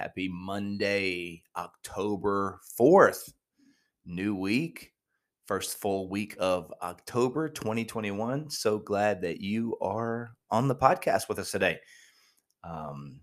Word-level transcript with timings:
Happy 0.00 0.30
Monday, 0.32 1.42
October 1.58 2.58
4th. 2.80 3.34
New 4.06 4.34
week, 4.34 4.94
first 5.46 5.78
full 5.78 6.08
week 6.08 6.34
of 6.40 6.72
October 6.80 7.50
2021. 7.50 8.48
So 8.48 8.78
glad 8.78 9.20
that 9.20 9.42
you 9.42 9.76
are 9.82 10.32
on 10.50 10.68
the 10.68 10.74
podcast 10.74 11.28
with 11.28 11.38
us 11.38 11.50
today. 11.50 11.80
Um, 12.64 13.20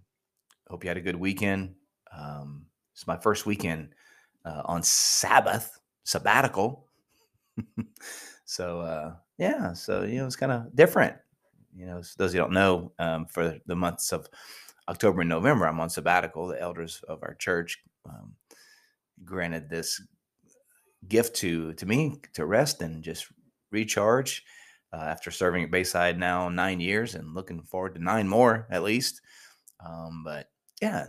hope 0.69 0.83
you 0.83 0.87
had 0.87 0.97
a 0.97 1.01
good 1.01 1.15
weekend. 1.15 1.73
Um, 2.15 2.67
it's 2.93 3.07
my 3.07 3.17
first 3.17 3.47
weekend 3.47 3.95
uh, 4.45 4.61
on 4.65 4.83
Sabbath, 4.83 5.79
sabbatical. 6.03 6.85
so, 8.45 8.81
uh, 8.81 9.15
yeah, 9.39 9.73
so, 9.73 10.03
you 10.03 10.19
know, 10.19 10.27
it's 10.27 10.35
kind 10.35 10.51
of 10.51 10.75
different. 10.75 11.15
You 11.75 11.87
know, 11.87 12.03
those 12.19 12.35
you 12.35 12.39
don't 12.39 12.53
know, 12.53 12.91
um, 12.99 13.25
for 13.25 13.57
the 13.65 13.75
months 13.75 14.11
of 14.13 14.27
October 14.89 15.21
and 15.21 15.29
November, 15.29 15.67
I'm 15.67 15.79
on 15.79 15.89
sabbatical. 15.89 16.47
The 16.47 16.61
elders 16.61 17.03
of 17.07 17.19
our 17.23 17.35
church 17.35 17.79
um, 18.07 18.35
granted 19.23 19.69
this 19.69 20.01
gift 21.07 21.35
to 21.37 21.73
to 21.73 21.85
me 21.85 22.19
to 22.33 22.45
rest 22.45 22.81
and 22.81 23.03
just 23.03 23.27
recharge 23.71 24.43
uh, 24.93 24.97
after 24.97 25.31
serving 25.31 25.63
at 25.63 25.71
Bayside 25.71 26.17
now 26.17 26.49
nine 26.49 26.79
years 26.79 27.15
and 27.15 27.33
looking 27.33 27.61
forward 27.61 27.95
to 27.95 28.03
nine 28.03 28.27
more 28.27 28.67
at 28.69 28.83
least. 28.83 29.21
Um, 29.85 30.23
but 30.23 30.49
yeah, 30.81 31.07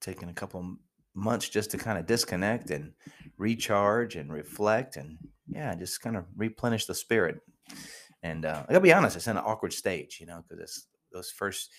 taking 0.00 0.28
a 0.28 0.34
couple 0.34 0.76
months 1.14 1.48
just 1.48 1.70
to 1.72 1.78
kind 1.78 1.98
of 1.98 2.06
disconnect 2.06 2.70
and 2.70 2.92
recharge 3.36 4.16
and 4.16 4.32
reflect 4.32 4.96
and 4.96 5.18
yeah, 5.48 5.74
just 5.74 6.00
kind 6.00 6.16
of 6.16 6.24
replenish 6.36 6.86
the 6.86 6.94
spirit. 6.94 7.40
And 8.22 8.44
uh, 8.44 8.64
I 8.68 8.72
gotta 8.72 8.80
be 8.80 8.92
honest, 8.92 9.16
it's 9.16 9.26
in 9.26 9.36
an 9.36 9.44
awkward 9.44 9.72
stage, 9.72 10.18
you 10.20 10.26
know, 10.26 10.42
because 10.42 10.62
it's 10.62 10.86
those 11.12 11.30
first 11.30 11.70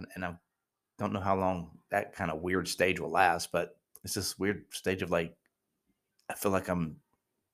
and, 0.00 0.08
and 0.14 0.24
I 0.24 0.34
don't 0.98 1.12
know 1.12 1.20
how 1.20 1.36
long 1.36 1.70
that 1.90 2.14
kind 2.14 2.30
of 2.30 2.40
weird 2.40 2.68
stage 2.68 3.00
will 3.00 3.10
last, 3.10 3.52
but 3.52 3.76
it's 4.04 4.14
this 4.14 4.38
weird 4.38 4.64
stage 4.70 5.02
of 5.02 5.10
like, 5.10 5.36
I 6.28 6.34
feel 6.34 6.52
like 6.52 6.68
I'm 6.68 6.96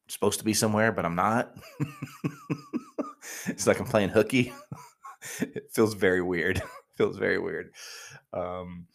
supposed 0.08 0.38
to 0.38 0.44
be 0.44 0.54
somewhere, 0.54 0.92
but 0.92 1.04
I'm 1.04 1.16
not. 1.16 1.54
it's 3.46 3.66
like 3.66 3.80
I'm 3.80 3.86
playing 3.86 4.10
hooky. 4.10 4.52
it 5.40 5.70
feels 5.72 5.94
very 5.94 6.22
weird. 6.22 6.62
feels 6.96 7.18
very 7.18 7.38
weird. 7.38 7.72
Um, 8.32 8.86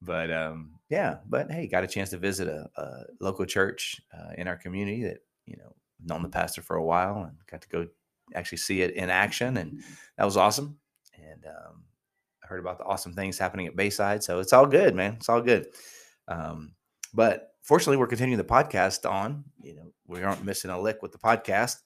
but 0.00 0.32
um, 0.32 0.72
yeah, 0.88 1.18
but 1.28 1.50
hey, 1.50 1.68
got 1.68 1.84
a 1.84 1.88
chance 1.88 2.10
to 2.10 2.18
visit 2.18 2.48
a, 2.48 2.68
a 2.76 3.04
local 3.20 3.46
church 3.46 4.00
uh, 4.12 4.32
in 4.36 4.48
our 4.48 4.56
community 4.56 5.04
that 5.04 5.18
you 5.46 5.56
know 5.56 5.74
known 6.04 6.22
the 6.22 6.28
pastor 6.28 6.62
for 6.62 6.76
a 6.76 6.84
while 6.84 7.22
and 7.22 7.36
got 7.48 7.62
to 7.62 7.68
go 7.68 7.86
actually 8.34 8.58
see 8.58 8.82
it 8.82 8.94
in 8.94 9.10
action, 9.10 9.56
and 9.56 9.82
that 10.18 10.24
was 10.24 10.36
awesome. 10.36 10.78
And 11.14 11.46
um, 11.46 11.84
heard 12.42 12.60
about 12.60 12.78
the 12.78 12.84
awesome 12.84 13.14
things 13.14 13.38
happening 13.38 13.66
at 13.66 13.76
Bayside. 13.76 14.22
So 14.22 14.40
it's 14.40 14.52
all 14.52 14.66
good, 14.66 14.94
man. 14.94 15.14
It's 15.14 15.28
all 15.28 15.40
good. 15.40 15.66
Um, 16.28 16.72
but 17.14 17.54
fortunately, 17.62 17.96
we're 17.96 18.06
continuing 18.06 18.38
the 18.38 18.44
podcast 18.44 19.08
on. 19.10 19.44
You 19.62 19.76
know, 19.76 19.92
we 20.06 20.22
aren't 20.22 20.44
missing 20.44 20.70
a 20.70 20.80
lick 20.80 21.02
with 21.02 21.12
the 21.12 21.18
podcast. 21.18 21.76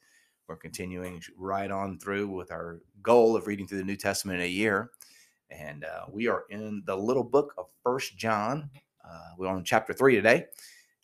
We're 0.48 0.56
continuing 0.56 1.22
right 1.36 1.70
on 1.70 1.98
through 1.98 2.28
with 2.28 2.52
our 2.52 2.80
goal 3.02 3.36
of 3.36 3.46
reading 3.46 3.66
through 3.66 3.78
the 3.78 3.84
New 3.84 3.96
Testament 3.96 4.38
in 4.40 4.46
a 4.46 4.48
year. 4.48 4.90
And 5.50 5.84
uh, 5.84 6.06
we 6.10 6.28
are 6.28 6.44
in 6.50 6.82
the 6.86 6.96
little 6.96 7.24
book 7.24 7.54
of 7.58 7.66
First 7.82 8.16
John. 8.16 8.70
Uh, 9.04 9.30
we're 9.38 9.48
on 9.48 9.64
chapter 9.64 9.92
three 9.92 10.14
today. 10.14 10.46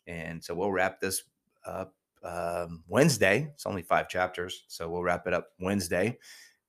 And 0.07 0.43
so 0.43 0.53
we'll 0.53 0.71
wrap 0.71 0.99
this 0.99 1.23
up 1.65 1.93
um, 2.23 2.83
Wednesday. 2.87 3.49
It's 3.53 3.65
only 3.65 3.81
five 3.81 4.09
chapters. 4.09 4.63
So 4.67 4.89
we'll 4.89 5.03
wrap 5.03 5.27
it 5.27 5.33
up 5.33 5.47
Wednesday 5.59 6.17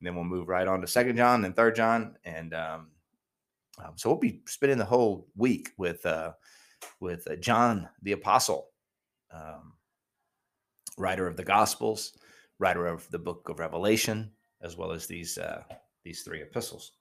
and 0.04 0.09
then 0.10 0.16
we'll 0.16 0.25
move 0.25 0.50
right 0.50 0.69
on 0.69 0.82
to 0.82 0.87
Second 0.87 1.16
John 1.16 1.47
and 1.47 1.56
Third 1.56 1.75
John, 1.75 2.19
and 2.26 2.53
um, 2.53 2.88
um, 3.82 3.92
so 3.97 4.10
we'll 4.10 4.19
be 4.19 4.42
spending 4.47 4.76
the 4.76 4.84
whole 4.84 5.28
week 5.34 5.70
with 5.78 6.04
uh, 6.04 6.32
with 7.00 7.26
uh, 7.26 7.37
John 7.37 7.88
the 8.03 8.12
Apostle, 8.12 8.69
um, 9.32 9.72
writer 10.98 11.26
of 11.26 11.38
the 11.38 11.42
Gospels, 11.42 12.19
writer 12.59 12.87
of 12.87 13.10
the 13.12 13.19
Book 13.19 13.48
of 13.48 13.60
Revelation, 13.60 14.31
as 14.60 14.76
well 14.76 14.92
as 14.92 15.06
these 15.06 15.38
uh, 15.38 15.62
these 16.04 16.21
three 16.21 16.42
epistles. 16.42 16.92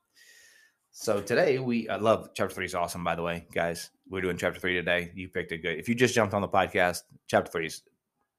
So 0.91 1.19
today 1.19 1.59
we 1.59 1.89
I 1.89 1.97
love 1.97 2.29
chapter 2.33 2.55
three 2.55 2.65
is 2.65 2.73
awesome 2.73 3.03
by 3.03 3.15
the 3.15 3.21
way, 3.21 3.45
guys. 3.53 3.89
We're 4.09 4.21
doing 4.21 4.37
chapter 4.37 4.61
three 4.61 4.75
today. 4.75 5.11
You 5.13 5.27
picked 5.27 5.51
a 5.51 5.57
good. 5.57 5.77
If 5.77 5.89
you 5.89 5.95
just 5.95 6.15
jumped 6.15 6.33
on 6.33 6.41
the 6.41 6.47
podcast, 6.47 7.01
chapter 7.27 7.51
three 7.51 7.65
is 7.65 7.81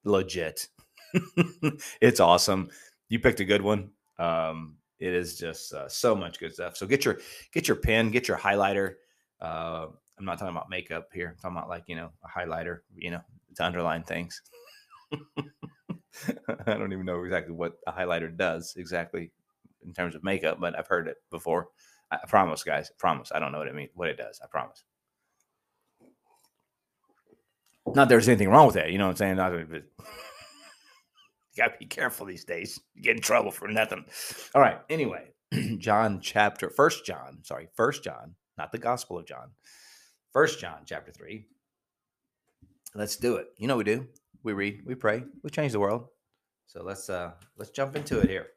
legit. 0.05 0.69
it's 2.01 2.19
awesome. 2.19 2.69
You 3.09 3.19
picked 3.19 3.41
a 3.41 3.45
good 3.45 3.61
one. 3.61 3.91
Um, 4.17 4.77
it 4.99 5.13
is 5.13 5.37
just 5.37 5.73
uh, 5.73 5.89
so 5.89 6.15
much 6.15 6.39
good 6.39 6.53
stuff. 6.53 6.77
So 6.77 6.87
get 6.87 7.05
your 7.05 7.19
get 7.53 7.67
your 7.67 7.77
pen, 7.77 8.11
get 8.11 8.27
your 8.27 8.37
highlighter. 8.37 8.95
Uh, 9.41 9.87
I'm 10.17 10.25
not 10.25 10.39
talking 10.39 10.55
about 10.55 10.69
makeup 10.69 11.09
here. 11.13 11.29
I'm 11.29 11.35
talking 11.37 11.57
about 11.57 11.69
like 11.69 11.83
you 11.87 11.95
know 11.95 12.11
a 12.23 12.39
highlighter, 12.39 12.79
you 12.95 13.11
know, 13.11 13.21
to 13.57 13.65
underline 13.65 14.03
things. 14.03 14.41
I 16.67 16.77
don't 16.77 16.93
even 16.93 17.05
know 17.05 17.23
exactly 17.23 17.53
what 17.53 17.73
a 17.87 17.91
highlighter 17.91 18.35
does 18.35 18.75
exactly 18.77 19.31
in 19.85 19.93
terms 19.93 20.15
of 20.15 20.23
makeup, 20.23 20.59
but 20.59 20.77
I've 20.77 20.87
heard 20.87 21.07
it 21.07 21.17
before. 21.29 21.67
I 22.11 22.17
promise, 22.27 22.63
guys. 22.63 22.89
I 22.89 22.95
promise. 22.97 23.31
I 23.33 23.39
don't 23.39 23.51
know 23.51 23.57
what 23.57 23.67
it 23.67 23.75
means, 23.75 23.91
what 23.93 24.09
it 24.09 24.17
does. 24.17 24.39
I 24.43 24.47
promise. 24.47 24.83
Not 27.87 28.09
there's 28.09 28.27
anything 28.27 28.49
wrong 28.49 28.65
with 28.65 28.75
that. 28.75 28.91
You 28.91 28.97
know 28.97 29.05
what 29.05 29.21
I'm 29.21 29.37
saying? 29.37 29.37
Not, 29.37 29.53
you 31.55 31.63
got 31.63 31.73
to 31.73 31.79
be 31.79 31.85
careful 31.85 32.25
these 32.25 32.43
days. 32.43 32.79
You 32.93 33.03
get 33.03 33.15
in 33.15 33.21
trouble 33.21 33.51
for 33.51 33.67
nothing. 33.67 34.05
All 34.53 34.61
right. 34.61 34.79
Anyway, 34.89 35.29
John 35.77 36.19
chapter, 36.21 36.69
First 36.69 37.05
John, 37.05 37.39
sorry, 37.43 37.69
First 37.75 38.03
John, 38.03 38.35
not 38.57 38.71
the 38.71 38.77
Gospel 38.77 39.17
of 39.17 39.25
John. 39.25 39.51
First 40.33 40.59
John 40.59 40.79
chapter 40.85 41.11
three. 41.11 41.45
Let's 42.93 43.15
do 43.17 43.35
it. 43.37 43.47
You 43.57 43.67
know 43.67 43.77
we 43.77 43.83
do. 43.83 44.07
We 44.43 44.53
read, 44.53 44.83
we 44.85 44.95
pray, 44.95 45.23
we 45.43 45.49
change 45.49 45.71
the 45.71 45.79
world. 45.79 46.07
So 46.67 46.83
let's 46.83 47.09
uh 47.09 47.31
let's 47.57 47.71
jump 47.71 47.95
into 47.95 48.19
it 48.19 48.29
here. 48.29 48.47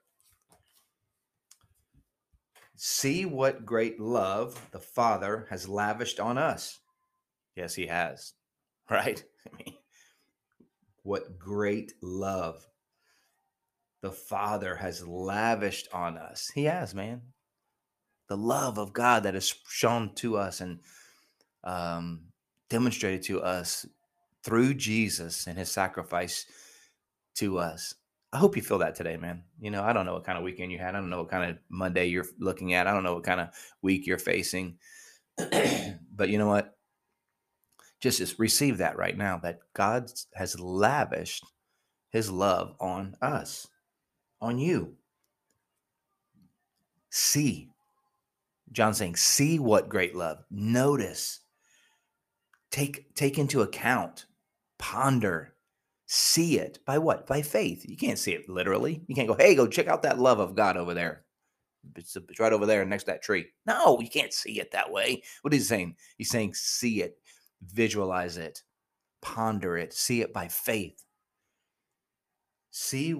See 2.76 3.24
what 3.26 3.66
great 3.66 4.00
love 4.00 4.70
the 4.70 4.78
Father 4.78 5.46
has 5.50 5.68
lavished 5.68 6.20
on 6.20 6.38
us. 6.38 6.78
Yes, 7.54 7.74
he 7.74 7.86
has. 7.86 8.34
Right? 8.90 9.22
I 9.46 9.54
mean, 9.54 9.74
what 11.02 11.38
great 11.38 11.92
love 12.00 12.66
the 14.00 14.12
Father 14.12 14.76
has 14.76 15.06
lavished 15.06 15.88
on 15.92 16.16
us. 16.16 16.50
He 16.54 16.64
has, 16.64 16.94
man. 16.94 17.22
The 18.28 18.36
love 18.36 18.78
of 18.78 18.92
God 18.92 19.24
that 19.24 19.34
is 19.34 19.54
shown 19.68 20.14
to 20.16 20.36
us 20.36 20.60
and 20.60 20.80
um, 21.64 22.20
demonstrated 22.68 23.22
to 23.24 23.40
us 23.40 23.86
through 24.44 24.74
Jesus 24.74 25.46
and 25.46 25.58
his 25.58 25.70
sacrifice 25.70 26.46
to 27.36 27.58
us. 27.58 27.94
I 28.32 28.36
hope 28.38 28.56
you 28.56 28.62
feel 28.62 28.78
that 28.78 28.94
today, 28.94 29.16
man. 29.16 29.42
You 29.58 29.70
know, 29.70 29.82
I 29.82 29.92
don't 29.92 30.04
know 30.04 30.12
what 30.12 30.24
kind 30.24 30.36
of 30.36 30.44
weekend 30.44 30.70
you 30.70 30.78
had. 30.78 30.94
I 30.94 31.00
don't 31.00 31.10
know 31.10 31.18
what 31.18 31.30
kind 31.30 31.50
of 31.50 31.58
Monday 31.70 32.06
you're 32.06 32.26
looking 32.38 32.74
at. 32.74 32.86
I 32.86 32.92
don't 32.92 33.04
know 33.04 33.14
what 33.14 33.24
kind 33.24 33.40
of 33.40 33.48
week 33.80 34.06
you're 34.06 34.18
facing. 34.18 34.76
but 35.36 36.28
you 36.28 36.38
know 36.38 36.48
what? 36.48 36.76
Just, 38.00 38.18
just 38.18 38.38
receive 38.38 38.78
that 38.78 38.96
right 38.96 39.16
now 39.16 39.38
that 39.38 39.60
God 39.74 40.12
has 40.34 40.60
lavished 40.60 41.44
his 42.10 42.30
love 42.30 42.74
on 42.80 43.16
us 43.20 43.66
on 44.40 44.58
you. 44.58 44.94
See. 47.10 47.70
John 48.70 48.92
saying, 48.92 49.16
see 49.16 49.58
what 49.58 49.88
great 49.88 50.14
love. 50.14 50.44
Notice. 50.50 51.40
Take 52.70 53.14
take 53.14 53.38
into 53.38 53.62
account. 53.62 54.26
Ponder. 54.78 55.54
See 56.06 56.58
it. 56.58 56.78
By 56.84 56.98
what? 56.98 57.26
By 57.26 57.42
faith. 57.42 57.84
You 57.88 57.96
can't 57.96 58.18
see 58.18 58.32
it 58.32 58.48
literally. 58.48 59.02
You 59.06 59.14
can't 59.14 59.28
go, 59.28 59.34
hey, 59.34 59.54
go 59.54 59.66
check 59.66 59.88
out 59.88 60.02
that 60.02 60.18
love 60.18 60.38
of 60.38 60.54
God 60.54 60.76
over 60.76 60.92
there. 60.92 61.24
It's, 61.96 62.14
it's 62.16 62.40
right 62.40 62.52
over 62.52 62.66
there 62.66 62.84
next 62.84 63.04
to 63.04 63.12
that 63.12 63.22
tree. 63.22 63.46
No, 63.66 63.98
you 64.00 64.08
can't 64.10 64.32
see 64.32 64.60
it 64.60 64.70
that 64.72 64.92
way. 64.92 65.22
What 65.42 65.54
is 65.54 65.60
he 65.60 65.64
saying? 65.66 65.96
He's 66.18 66.30
saying, 66.30 66.54
see 66.54 67.02
it, 67.02 67.18
visualize 67.72 68.36
it, 68.36 68.62
ponder 69.22 69.78
it, 69.78 69.94
see 69.94 70.20
it 70.20 70.32
by 70.32 70.48
faith 70.48 71.02
see 72.70 73.14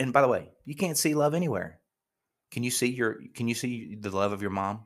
and 0.00 0.12
by 0.12 0.22
the 0.22 0.28
way 0.28 0.50
you 0.64 0.74
can't 0.74 0.98
see 0.98 1.14
love 1.14 1.34
anywhere 1.34 1.80
can 2.50 2.62
you 2.62 2.70
see 2.70 2.88
your 2.88 3.18
can 3.34 3.48
you 3.48 3.54
see 3.54 3.96
the 4.00 4.10
love 4.10 4.32
of 4.32 4.42
your 4.42 4.50
mom 4.50 4.84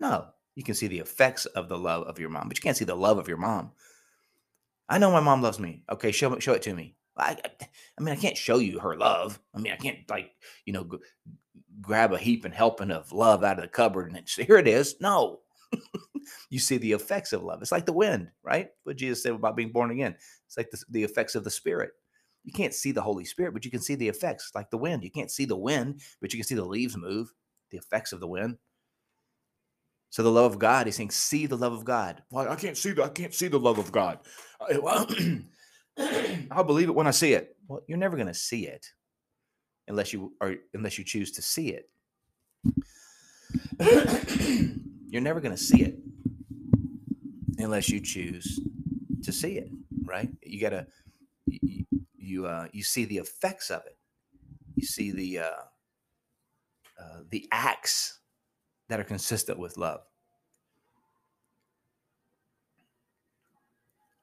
no 0.00 0.28
You 0.56 0.64
can 0.64 0.74
see 0.74 0.88
the 0.88 0.98
effects 0.98 1.46
of 1.46 1.68
the 1.68 1.78
love 1.78 2.04
of 2.08 2.18
your 2.18 2.30
mom, 2.30 2.48
but 2.48 2.56
you 2.58 2.62
can't 2.62 2.76
see 2.76 2.84
the 2.86 2.96
love 2.96 3.18
of 3.18 3.28
your 3.28 3.36
mom. 3.36 3.72
I 4.88 4.98
know 4.98 5.10
my 5.10 5.20
mom 5.20 5.42
loves 5.42 5.60
me. 5.60 5.84
Okay, 5.90 6.12
show 6.12 6.38
show 6.38 6.54
it 6.54 6.62
to 6.62 6.74
me. 6.74 6.96
I, 7.16 7.36
I 7.98 8.02
mean, 8.02 8.12
I 8.12 8.16
can't 8.16 8.36
show 8.36 8.58
you 8.58 8.78
her 8.80 8.96
love. 8.96 9.38
I 9.54 9.58
mean, 9.58 9.72
I 9.72 9.76
can't 9.76 10.08
like 10.10 10.32
you 10.64 10.72
know 10.72 10.84
g- 10.84 10.98
grab 11.80 12.12
a 12.12 12.18
heap 12.18 12.44
and 12.44 12.54
helping 12.54 12.90
of 12.90 13.12
love 13.12 13.44
out 13.44 13.58
of 13.58 13.62
the 13.62 13.68
cupboard 13.68 14.12
and 14.12 14.28
say, 14.28 14.44
here 14.46 14.58
it 14.58 14.68
is. 14.68 14.96
No, 15.00 15.40
you 16.50 16.58
see 16.58 16.78
the 16.78 16.92
effects 16.92 17.32
of 17.32 17.42
love. 17.42 17.62
It's 17.62 17.72
like 17.72 17.86
the 17.86 17.92
wind, 17.92 18.30
right? 18.42 18.70
What 18.84 18.96
Jesus 18.96 19.22
said 19.22 19.32
about 19.32 19.56
being 19.56 19.72
born 19.72 19.90
again. 19.90 20.16
It's 20.46 20.56
like 20.56 20.70
the, 20.70 20.82
the 20.90 21.04
effects 21.04 21.34
of 21.34 21.44
the 21.44 21.50
Spirit. 21.50 21.92
You 22.46 22.52
can't 22.52 22.72
see 22.72 22.92
the 22.92 23.02
Holy 23.02 23.24
Spirit, 23.24 23.52
but 23.52 23.64
you 23.64 23.72
can 23.72 23.80
see 23.80 23.96
the 23.96 24.08
effects, 24.08 24.52
like 24.54 24.70
the 24.70 24.78
wind. 24.78 25.02
You 25.02 25.10
can't 25.10 25.32
see 25.32 25.44
the 25.44 25.56
wind, 25.56 26.00
but 26.20 26.32
you 26.32 26.38
can 26.38 26.46
see 26.46 26.54
the 26.54 26.64
leaves 26.64 26.96
move, 26.96 27.34
the 27.70 27.76
effects 27.76 28.12
of 28.12 28.20
the 28.20 28.28
wind. 28.28 28.56
So 30.10 30.22
the 30.22 30.30
love 30.30 30.52
of 30.52 30.58
God, 30.60 30.86
he's 30.86 30.94
saying, 30.94 31.10
see 31.10 31.46
the 31.46 31.56
love 31.56 31.72
of 31.72 31.84
God. 31.84 32.22
Well, 32.30 32.48
I 32.48 32.54
can't 32.54 32.76
see 32.76 32.92
the, 32.92 33.02
I 33.02 33.08
can't 33.08 33.34
see 33.34 33.48
the 33.48 33.58
love 33.58 33.78
of 33.78 33.90
God. 33.90 34.20
Well, 34.80 35.08
I'll 36.52 36.62
believe 36.62 36.88
it 36.88 36.94
when 36.94 37.08
I 37.08 37.10
see 37.10 37.32
it. 37.32 37.56
Well, 37.66 37.82
you're 37.88 37.98
never 37.98 38.16
going 38.16 38.28
to 38.28 38.34
see 38.34 38.68
it 38.68 38.86
unless 39.88 40.12
you 40.12 40.32
are 40.40 40.54
unless 40.72 40.98
you 40.98 41.04
choose 41.04 41.32
to 41.32 41.42
see 41.42 41.70
it. 41.70 41.90
you're 45.08 45.20
never 45.20 45.40
going 45.40 45.54
to 45.54 45.60
see 45.60 45.82
it 45.82 45.98
unless 47.58 47.88
you 47.88 48.00
choose 48.00 48.60
to 49.24 49.32
see 49.32 49.58
it, 49.58 49.68
right? 50.04 50.28
You 50.42 50.60
got 50.60 50.70
to 50.70 50.86
you 51.46 51.85
you, 52.26 52.46
uh, 52.46 52.68
you 52.72 52.82
see 52.82 53.04
the 53.04 53.18
effects 53.18 53.70
of 53.70 53.82
it. 53.86 53.96
You 54.74 54.86
see 54.86 55.10
the 55.10 55.38
uh, 55.40 55.62
uh, 57.00 57.20
the 57.30 57.48
acts 57.50 58.20
that 58.88 59.00
are 59.00 59.04
consistent 59.04 59.58
with 59.58 59.76
love. 59.76 60.00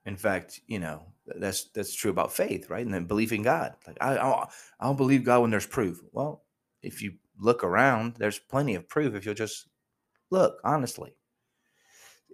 In 0.05 0.15
fact, 0.17 0.59
you 0.67 0.79
know 0.79 1.03
that's 1.25 1.65
that's 1.71 1.95
true 1.95 2.11
about 2.11 2.33
faith, 2.33 2.69
right? 2.69 2.85
And 2.85 2.94
then 2.94 3.05
belief 3.05 3.31
in 3.31 3.41
God. 3.41 3.75
Like 3.88 3.97
I, 4.01 4.17
I'll, 4.17 4.51
I'll 4.79 4.94
believe 4.94 5.23
God 5.23 5.41
when 5.41 5.51
there's 5.51 5.65
proof. 5.65 6.01
Well, 6.11 6.44
if 6.81 7.01
you 7.01 7.13
look 7.39 7.63
around, 7.63 8.15
there's 8.17 8.39
plenty 8.39 8.75
of 8.75 8.88
proof 8.89 9.15
if 9.15 9.25
you'll 9.25 9.33
just 9.33 9.67
look 10.29 10.59
honestly. 10.63 11.15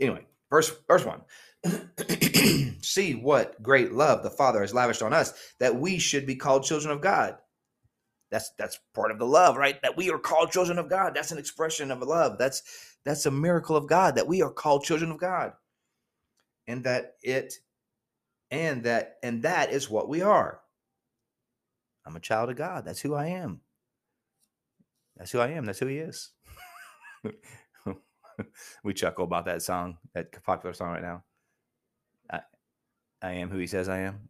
Anyway, 0.01 0.25
verse 0.49 0.71
verse 0.87 1.05
one. 1.05 1.21
See 2.89 3.13
what 3.13 3.61
great 3.61 3.91
love 3.91 4.23
the 4.23 4.31
Father 4.31 4.61
has 4.61 4.73
lavished 4.73 5.03
on 5.03 5.13
us 5.13 5.31
that 5.59 5.75
we 5.75 5.99
should 5.99 6.25
be 6.25 6.35
called 6.35 6.63
children 6.63 6.91
of 6.91 7.01
God. 7.01 7.37
That's 8.31 8.49
that's 8.57 8.79
part 8.95 9.11
of 9.11 9.19
the 9.19 9.27
love, 9.27 9.57
right? 9.57 9.79
That 9.83 9.95
we 9.95 10.09
are 10.09 10.17
called 10.17 10.51
children 10.51 10.79
of 10.79 10.89
God. 10.89 11.13
That's 11.13 11.31
an 11.31 11.37
expression 11.37 11.91
of 11.91 12.01
love. 12.01 12.39
That's 12.39 12.63
that's 13.05 13.27
a 13.27 13.31
miracle 13.31 13.75
of 13.75 13.87
God 13.87 14.15
that 14.15 14.27
we 14.27 14.41
are 14.41 14.49
called 14.49 14.85
children 14.85 15.11
of 15.11 15.19
God. 15.19 15.53
And 16.67 16.83
that 16.85 17.17
it 17.21 17.53
and 18.49 18.83
that 18.85 19.17
and 19.21 19.43
that 19.43 19.71
is 19.71 19.87
what 19.87 20.09
we 20.09 20.23
are. 20.23 20.59
I'm 22.07 22.15
a 22.15 22.19
child 22.19 22.49
of 22.49 22.55
God. 22.55 22.85
That's 22.85 23.01
who 23.01 23.13
I 23.13 23.27
am. 23.27 23.61
That's 25.15 25.29
who 25.29 25.41
I 25.41 25.49
am. 25.49 25.65
That's 25.65 25.77
who 25.77 25.85
he 25.85 25.99
is. 25.99 26.31
we 28.83 28.95
chuckle 28.95 29.25
about 29.25 29.45
that 29.45 29.61
song, 29.61 29.99
that 30.15 30.31
popular 30.43 30.73
song 30.73 30.93
right 30.93 31.03
now. 31.03 31.23
I, 33.21 33.31
am 33.31 33.49
who 33.49 33.57
he 33.57 33.67
says 33.67 33.89
I 33.89 33.99
am. 33.99 34.29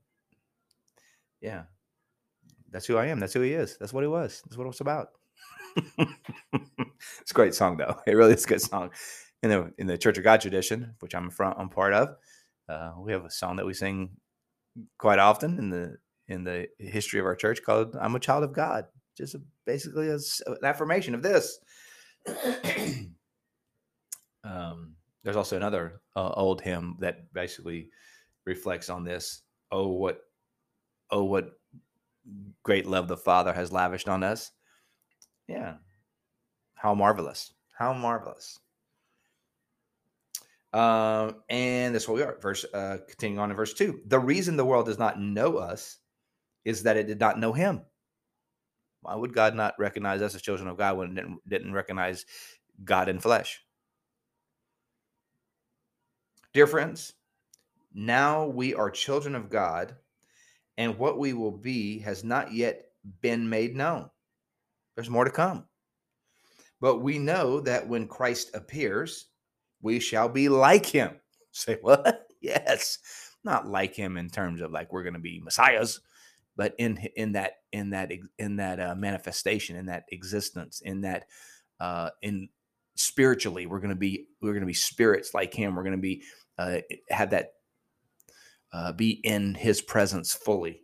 Yeah. 1.41 1.63
That's 2.71 2.86
who 2.86 2.97
I 2.97 3.07
am. 3.07 3.19
That's 3.19 3.33
who 3.33 3.41
he 3.41 3.53
is. 3.53 3.77
That's 3.80 3.94
what 3.94 4.03
he 4.03 4.07
was. 4.07 4.41
That's 4.45 4.57
what 4.57 4.65
it 4.65 4.68
was 4.68 4.81
about. 4.81 5.09
it's 5.75 7.31
a 7.31 7.33
great 7.33 7.56
song 7.56 7.77
though. 7.77 8.00
It 8.06 8.13
really 8.13 8.33
is 8.33 8.45
a 8.45 8.47
good 8.47 8.62
song. 8.62 8.91
In 9.41 9.50
the 9.50 9.74
in 9.77 9.88
the 9.88 9.97
Church 9.97 10.18
of 10.18 10.24
God 10.24 10.41
tradition, 10.41 10.95
which 11.00 11.15
I'm 11.15 11.30
front 11.30 11.57
I'm 11.57 11.69
part 11.69 11.94
of, 11.94 12.15
uh, 12.68 12.91
we 13.00 13.13
have 13.13 13.24
a 13.24 13.31
song 13.31 13.56
that 13.56 13.65
we 13.65 13.74
sing 13.74 14.09
quite 14.97 15.19
often 15.19 15.57
in 15.57 15.69
the 15.69 15.97
in 16.27 16.44
the 16.44 16.68
history 16.77 17.19
of 17.19 17.25
our 17.25 17.36
church 17.36 17.63
called 17.63 17.95
"I'm 17.95 18.15
a 18.15 18.19
Child 18.19 18.44
of 18.44 18.53
God." 18.53 18.86
Just 19.18 19.36
a, 19.36 19.41
basically 19.65 20.09
a, 20.09 20.18
an 20.45 20.57
affirmation 20.63 21.15
of 21.15 21.24
this. 21.24 21.59
um, 24.44 24.95
there's 25.24 25.36
also 25.36 25.56
another 25.56 26.01
uh, 26.15 26.31
old 26.36 26.62
hymn 26.62 26.97
that 27.00 27.33
basically 27.33 27.89
reflects 28.50 28.90
on 28.90 29.04
this. 29.06 29.42
Oh, 29.72 29.88
what, 29.88 30.19
oh, 31.12 31.24
what 31.24 31.51
great 32.63 32.86
love 32.86 33.07
the 33.07 33.18
Father 33.18 33.54
has 33.54 33.72
lavished 33.72 34.10
on 34.10 34.24
us. 34.24 34.51
Yeah, 35.48 35.75
how 36.75 36.94
marvelous! 36.94 37.54
How 37.78 37.94
marvelous! 37.94 38.60
Um, 40.74 41.38
and 41.50 41.96
that's 41.96 42.07
what 42.07 42.16
we 42.16 42.24
are. 42.24 42.38
Verse, 42.40 42.66
uh, 42.74 42.98
continuing 43.07 43.40
on 43.40 43.50
in 43.50 43.57
verse 43.57 43.74
two. 43.74 44.01
The 44.06 44.19
reason 44.19 44.57
the 44.57 44.66
world 44.66 44.86
does 44.86 45.00
not 45.00 45.19
know 45.19 45.57
us 45.57 45.98
is 46.66 46.84
that 46.84 46.98
it 46.98 47.07
did 47.07 47.19
not 47.19 47.40
know 47.40 47.54
Him. 47.54 47.81
Why 49.01 49.16
would 49.16 49.34
God 49.34 49.56
not 49.56 49.75
recognize 49.80 50.22
us 50.22 50.36
as 50.36 50.42
children 50.42 50.68
of 50.68 50.78
God 50.78 50.98
when 50.98 51.12
it 51.12 51.16
didn't, 51.16 51.40
didn't 51.48 51.74
recognize 51.74 52.25
God 52.84 53.10
in 53.10 53.19
flesh? 53.19 53.62
Dear 56.54 56.68
friends, 56.68 57.13
now 58.00 58.46
we 58.46 58.74
are 58.74 58.90
children 58.90 59.36
of 59.36 59.50
God, 59.50 59.94
and 60.78 60.98
what 60.98 61.18
we 61.19 61.34
will 61.34 61.51
be 61.51 62.00
has 62.00 62.24
not 62.24 62.54
yet 62.54 62.86
been 63.19 63.50
made 63.50 63.75
known. 63.75 64.10
There's 64.96 65.10
more 65.10 65.25
to 65.25 65.31
come. 65.31 65.66
But 66.80 67.01
we 67.01 67.19
know 67.19 67.60
that 67.60 67.86
when 67.86 68.07
Christ 68.07 68.51
appears, 68.54 69.28
we 69.81 70.00
shall 70.00 70.30
be 70.30 70.48
like 70.48 70.86
him. 70.86 71.19
Say 71.51 71.78
what? 71.81 72.25
Yes. 72.42 73.00
Not 73.44 73.68
like 73.68 73.94
him 73.94 74.16
in 74.16 74.30
terms 74.30 74.62
of 74.62 74.72
like 74.72 74.94
we're 74.94 75.04
going 75.04 75.13
to 75.13 75.19
be 75.19 75.42
messiahs, 75.42 76.00
but 76.56 76.74
in 76.78 76.96
in 77.18 77.34
that 77.34 77.56
in 77.74 77.90
that 77.90 78.13
in 78.38 78.56
that 78.56 78.80
uh, 78.80 78.96
manifestation, 78.96 79.75
in 79.75 79.88
that 79.88 80.06
existence, 80.13 80.80
in 80.80 81.01
that 81.01 81.25
uh 81.81 82.12
in 82.22 82.48
spiritually 82.96 83.66
we're 83.66 83.81
going 83.81 83.90
to 83.90 83.96
be 83.98 84.28
we're 84.42 84.54
going 84.54 84.62
to 84.62 84.66
be 84.68 84.74
spirits 84.74 85.34
like 85.34 85.54
him. 85.54 85.75
We're 85.75 85.84
going 85.84 85.98
to 85.98 86.01
be 86.01 86.24
uh 86.57 86.78
have 87.10 87.31
that 87.31 87.56
uh 88.71 88.92
be 88.92 89.12
in 89.24 89.56
his 89.56 89.81
presence 89.81 90.33
fully. 90.33 90.83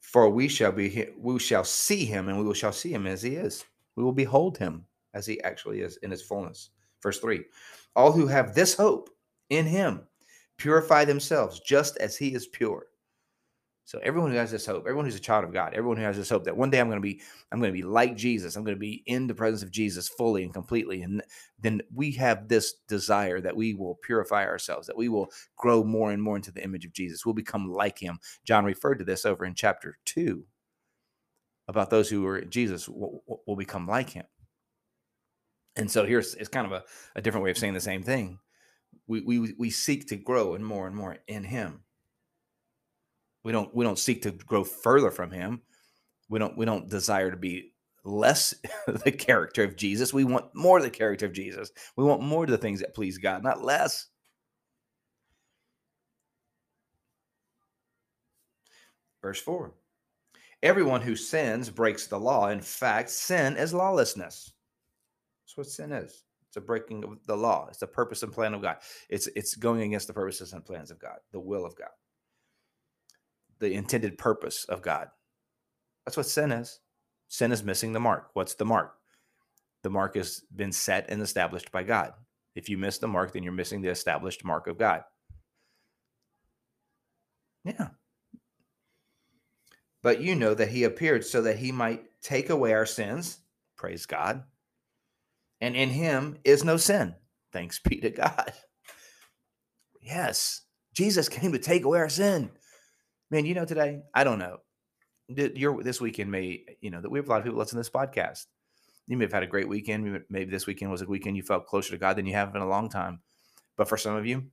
For 0.00 0.28
we 0.28 0.48
shall 0.48 0.72
be, 0.72 1.08
we 1.16 1.38
shall 1.38 1.62
see 1.62 2.04
him, 2.04 2.28
and 2.28 2.44
we 2.44 2.54
shall 2.54 2.72
see 2.72 2.92
him 2.92 3.06
as 3.06 3.22
he 3.22 3.36
is. 3.36 3.64
We 3.94 4.02
will 4.02 4.12
behold 4.12 4.58
him 4.58 4.84
as 5.14 5.24
he 5.24 5.40
actually 5.42 5.80
is 5.82 5.98
in 5.98 6.10
his 6.10 6.22
fullness. 6.22 6.70
Verse 7.02 7.20
three: 7.20 7.44
All 7.94 8.10
who 8.10 8.26
have 8.26 8.54
this 8.54 8.74
hope 8.74 9.08
in 9.50 9.66
him 9.66 10.06
purify 10.56 11.04
themselves, 11.04 11.60
just 11.60 11.96
as 11.98 12.16
he 12.16 12.34
is 12.34 12.48
pure. 12.48 12.86
So 13.90 13.98
everyone 14.04 14.30
who 14.30 14.36
has 14.36 14.52
this 14.52 14.66
hope, 14.66 14.84
everyone 14.84 15.04
who's 15.04 15.16
a 15.16 15.18
child 15.20 15.42
of 15.42 15.52
God, 15.52 15.74
everyone 15.74 15.96
who 15.96 16.04
has 16.04 16.16
this 16.16 16.30
hope 16.30 16.44
that 16.44 16.56
one 16.56 16.70
day 16.70 16.78
I'm 16.78 16.86
going 16.86 17.02
to 17.02 17.02
be, 17.02 17.20
I'm 17.50 17.58
going 17.58 17.72
to 17.72 17.76
be 17.76 17.82
like 17.82 18.16
Jesus. 18.16 18.54
I'm 18.54 18.62
going 18.62 18.76
to 18.76 18.80
be 18.80 19.02
in 19.06 19.26
the 19.26 19.34
presence 19.34 19.64
of 19.64 19.72
Jesus 19.72 20.08
fully 20.08 20.44
and 20.44 20.54
completely. 20.54 21.02
And 21.02 21.24
then 21.58 21.80
we 21.92 22.12
have 22.12 22.46
this 22.46 22.74
desire 22.86 23.40
that 23.40 23.56
we 23.56 23.74
will 23.74 23.96
purify 24.04 24.44
ourselves, 24.44 24.86
that 24.86 24.96
we 24.96 25.08
will 25.08 25.26
grow 25.56 25.82
more 25.82 26.12
and 26.12 26.22
more 26.22 26.36
into 26.36 26.52
the 26.52 26.62
image 26.62 26.84
of 26.84 26.92
Jesus. 26.92 27.26
We'll 27.26 27.34
become 27.34 27.68
like 27.68 27.98
him. 27.98 28.20
John 28.44 28.64
referred 28.64 29.00
to 29.00 29.04
this 29.04 29.26
over 29.26 29.44
in 29.44 29.56
chapter 29.56 29.98
two 30.04 30.44
about 31.66 31.90
those 31.90 32.08
who 32.08 32.24
are 32.26 32.42
Jesus 32.42 32.88
will, 32.88 33.24
will 33.44 33.56
become 33.56 33.88
like 33.88 34.10
him. 34.10 34.26
And 35.74 35.90
so 35.90 36.06
here's 36.06 36.36
it's 36.36 36.48
kind 36.48 36.66
of 36.66 36.70
a, 36.72 36.84
a 37.16 37.22
different 37.22 37.42
way 37.42 37.50
of 37.50 37.58
saying 37.58 37.74
the 37.74 37.80
same 37.80 38.04
thing. 38.04 38.38
We, 39.08 39.22
we 39.22 39.52
we 39.58 39.70
seek 39.70 40.06
to 40.10 40.16
grow 40.16 40.54
and 40.54 40.64
more 40.64 40.86
and 40.86 40.94
more 40.94 41.18
in 41.26 41.42
him 41.42 41.80
we 43.42 43.52
don't 43.52 43.74
we 43.74 43.84
don't 43.84 43.98
seek 43.98 44.22
to 44.22 44.32
grow 44.32 44.64
further 44.64 45.10
from 45.10 45.30
him. 45.30 45.62
We 46.28 46.38
don't 46.38 46.56
we 46.56 46.66
don't 46.66 46.88
desire 46.88 47.30
to 47.30 47.36
be 47.36 47.72
less 48.04 48.54
the 48.86 49.12
character 49.12 49.64
of 49.64 49.76
Jesus. 49.76 50.12
We 50.12 50.24
want 50.24 50.54
more 50.54 50.80
the 50.80 50.90
character 50.90 51.26
of 51.26 51.32
Jesus. 51.32 51.70
We 51.96 52.04
want 52.04 52.22
more 52.22 52.44
of 52.44 52.50
the 52.50 52.58
things 52.58 52.80
that 52.80 52.94
please 52.94 53.18
God, 53.18 53.42
not 53.42 53.64
less. 53.64 54.06
Verse 59.22 59.40
4. 59.40 59.72
Everyone 60.62 61.00
who 61.00 61.16
sins 61.16 61.70
breaks 61.70 62.06
the 62.06 62.18
law. 62.18 62.48
In 62.48 62.60
fact, 62.60 63.10
sin 63.10 63.56
is 63.56 63.74
lawlessness. 63.74 64.52
That's 65.44 65.56
what 65.56 65.66
sin 65.66 65.92
is. 65.92 66.24
It's 66.48 66.56
a 66.56 66.60
breaking 66.60 67.04
of 67.04 67.18
the 67.26 67.36
law. 67.36 67.66
It's 67.68 67.78
the 67.78 67.86
purpose 67.86 68.22
and 68.22 68.32
plan 68.32 68.54
of 68.54 68.62
God. 68.62 68.76
It's 69.08 69.28
it's 69.36 69.54
going 69.54 69.82
against 69.82 70.06
the 70.06 70.12
purposes 70.12 70.52
and 70.52 70.64
plans 70.64 70.90
of 70.90 70.98
God, 70.98 71.18
the 71.32 71.40
will 71.40 71.64
of 71.64 71.76
God 71.76 71.90
the 73.60 73.72
intended 73.72 74.18
purpose 74.18 74.64
of 74.64 74.82
God. 74.82 75.08
That's 76.04 76.16
what 76.16 76.26
sin 76.26 76.50
is. 76.50 76.80
Sin 77.28 77.52
is 77.52 77.62
missing 77.62 77.92
the 77.92 78.00
mark. 78.00 78.30
What's 78.34 78.54
the 78.54 78.64
mark? 78.64 78.94
The 79.82 79.90
mark 79.90 80.16
has 80.16 80.42
been 80.54 80.72
set 80.72 81.06
and 81.08 81.22
established 81.22 81.70
by 81.70 81.84
God. 81.84 82.12
If 82.54 82.68
you 82.68 82.76
miss 82.76 82.98
the 82.98 83.08
mark, 83.08 83.32
then 83.32 83.42
you're 83.42 83.52
missing 83.52 83.80
the 83.80 83.88
established 83.88 84.44
mark 84.44 84.66
of 84.66 84.78
God. 84.78 85.04
Yeah. 87.64 87.88
But 90.02 90.20
you 90.20 90.34
know 90.34 90.54
that 90.54 90.70
he 90.70 90.84
appeared 90.84 91.24
so 91.24 91.42
that 91.42 91.58
he 91.58 91.72
might 91.72 92.04
take 92.22 92.50
away 92.50 92.72
our 92.72 92.86
sins, 92.86 93.38
Praise 93.80 94.04
God. 94.04 94.42
And 95.58 95.74
in 95.74 95.88
him 95.88 96.36
is 96.44 96.64
no 96.64 96.76
sin. 96.76 97.14
Thanks 97.50 97.78
be 97.78 98.00
to 98.00 98.10
God. 98.10 98.52
Yes, 100.02 100.62
Jesus 100.94 101.28
came 101.28 101.52
to 101.52 101.58
take 101.58 101.84
away 101.84 101.98
our 101.98 102.08
sin. 102.08 102.50
Man, 103.30 103.46
you 103.46 103.54
know, 103.54 103.64
today, 103.64 104.02
I 104.12 104.24
don't 104.24 104.38
know. 104.38 104.58
Your 105.28 105.82
this 105.82 106.00
weekend 106.00 106.30
may, 106.30 106.64
you 106.80 106.90
know, 106.90 107.00
that 107.00 107.10
we 107.10 107.18
have 107.18 107.26
a 107.26 107.30
lot 107.30 107.38
of 107.38 107.44
people 107.44 107.58
listening 107.58 107.82
to 107.82 107.88
this 107.88 107.90
podcast. 107.90 108.46
You 109.06 109.16
may 109.16 109.24
have 109.24 109.32
had 109.32 109.44
a 109.44 109.48
great 109.48 109.68
weekend. 109.68 110.24
Maybe 110.28 110.50
this 110.50 110.66
weekend 110.66 110.90
was 110.90 111.02
a 111.02 111.06
weekend 111.06 111.36
you 111.36 111.44
felt 111.44 111.66
closer 111.66 111.92
to 111.92 111.98
God 111.98 112.16
than 112.16 112.26
you 112.26 112.34
have 112.34 112.54
in 112.54 112.62
a 112.62 112.68
long 112.68 112.88
time. 112.88 113.20
But 113.76 113.88
for 113.88 113.96
some 113.96 114.16
of 114.16 114.26
you, 114.26 114.46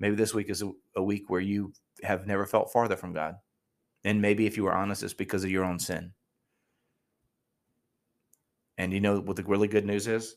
maybe 0.00 0.16
this 0.16 0.34
week 0.34 0.50
is 0.50 0.62
a, 0.62 0.72
a 0.96 1.02
week 1.02 1.30
where 1.30 1.40
you 1.40 1.72
have 2.02 2.26
never 2.26 2.44
felt 2.46 2.72
farther 2.72 2.96
from 2.96 3.12
God. 3.12 3.36
And 4.02 4.20
maybe 4.20 4.46
if 4.46 4.56
you 4.56 4.64
were 4.64 4.74
honest, 4.74 5.02
it's 5.02 5.14
because 5.14 5.44
of 5.44 5.50
your 5.50 5.64
own 5.64 5.78
sin. 5.78 6.12
And 8.76 8.92
you 8.92 9.00
know 9.00 9.20
what 9.20 9.36
the 9.36 9.44
really 9.44 9.68
good 9.68 9.86
news 9.86 10.08
is? 10.08 10.36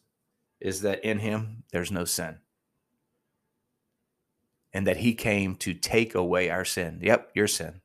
Is 0.59 0.81
that 0.81 1.03
in 1.03 1.17
him, 1.19 1.63
there's 1.71 1.91
no 1.91 2.05
sin. 2.05 2.37
And 4.73 4.85
that 4.85 4.97
he 4.97 5.15
came 5.15 5.55
to 5.57 5.73
take 5.73 6.13
away 6.13 6.49
our 6.51 6.65
sin. 6.65 6.99
Yep, 7.01 7.31
your 7.33 7.47
sin. 7.47 7.81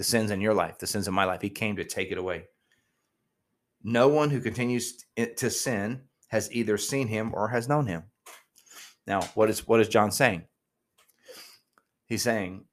The 0.00 0.04
sins 0.04 0.30
in 0.30 0.40
your 0.40 0.54
life, 0.54 0.78
the 0.78 0.86
sins 0.86 1.08
in 1.08 1.12
my 1.12 1.26
life. 1.26 1.42
He 1.42 1.50
came 1.50 1.76
to 1.76 1.84
take 1.84 2.10
it 2.10 2.16
away. 2.16 2.46
No 3.84 4.08
one 4.08 4.30
who 4.30 4.40
continues 4.40 5.04
to 5.36 5.50
sin 5.50 6.04
has 6.28 6.50
either 6.54 6.78
seen 6.78 7.06
him 7.06 7.32
or 7.34 7.48
has 7.48 7.68
known 7.68 7.86
him. 7.86 8.04
Now, 9.06 9.20
what 9.34 9.50
is 9.50 9.68
what 9.68 9.78
is 9.78 9.88
John 9.88 10.10
saying? 10.10 10.44
He's 12.06 12.22
saying 12.22 12.64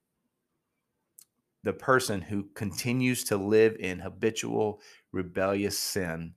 the 1.65 1.73
person 1.73 2.21
who 2.21 2.47
continues 2.55 3.25
to 3.25 3.35
live 3.35 3.75
in 3.77 3.99
habitual 3.99 4.79
rebellious 5.11 5.77
sin 5.77 6.33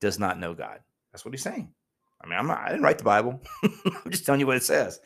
does 0.00 0.18
not 0.18 0.40
know 0.40 0.52
God. 0.52 0.80
That's 1.12 1.24
what 1.24 1.32
he's 1.32 1.44
saying. 1.44 1.72
I 2.20 2.26
mean, 2.26 2.40
I'm 2.40 2.48
not, 2.48 2.58
I 2.58 2.70
didn't 2.70 2.82
write 2.82 2.98
the 2.98 3.04
Bible. 3.04 3.40
I'm 3.62 4.10
just 4.10 4.26
telling 4.26 4.40
you 4.40 4.48
what 4.48 4.56
it 4.56 4.64
says. 4.64 4.98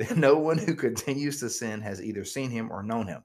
No 0.16 0.38
one 0.38 0.58
who 0.58 0.74
continues 0.74 1.38
to 1.38 1.50
sin 1.50 1.82
has 1.82 2.02
either 2.02 2.24
seen 2.24 2.50
him 2.50 2.72
or 2.72 2.82
known 2.82 3.06
him. 3.06 3.22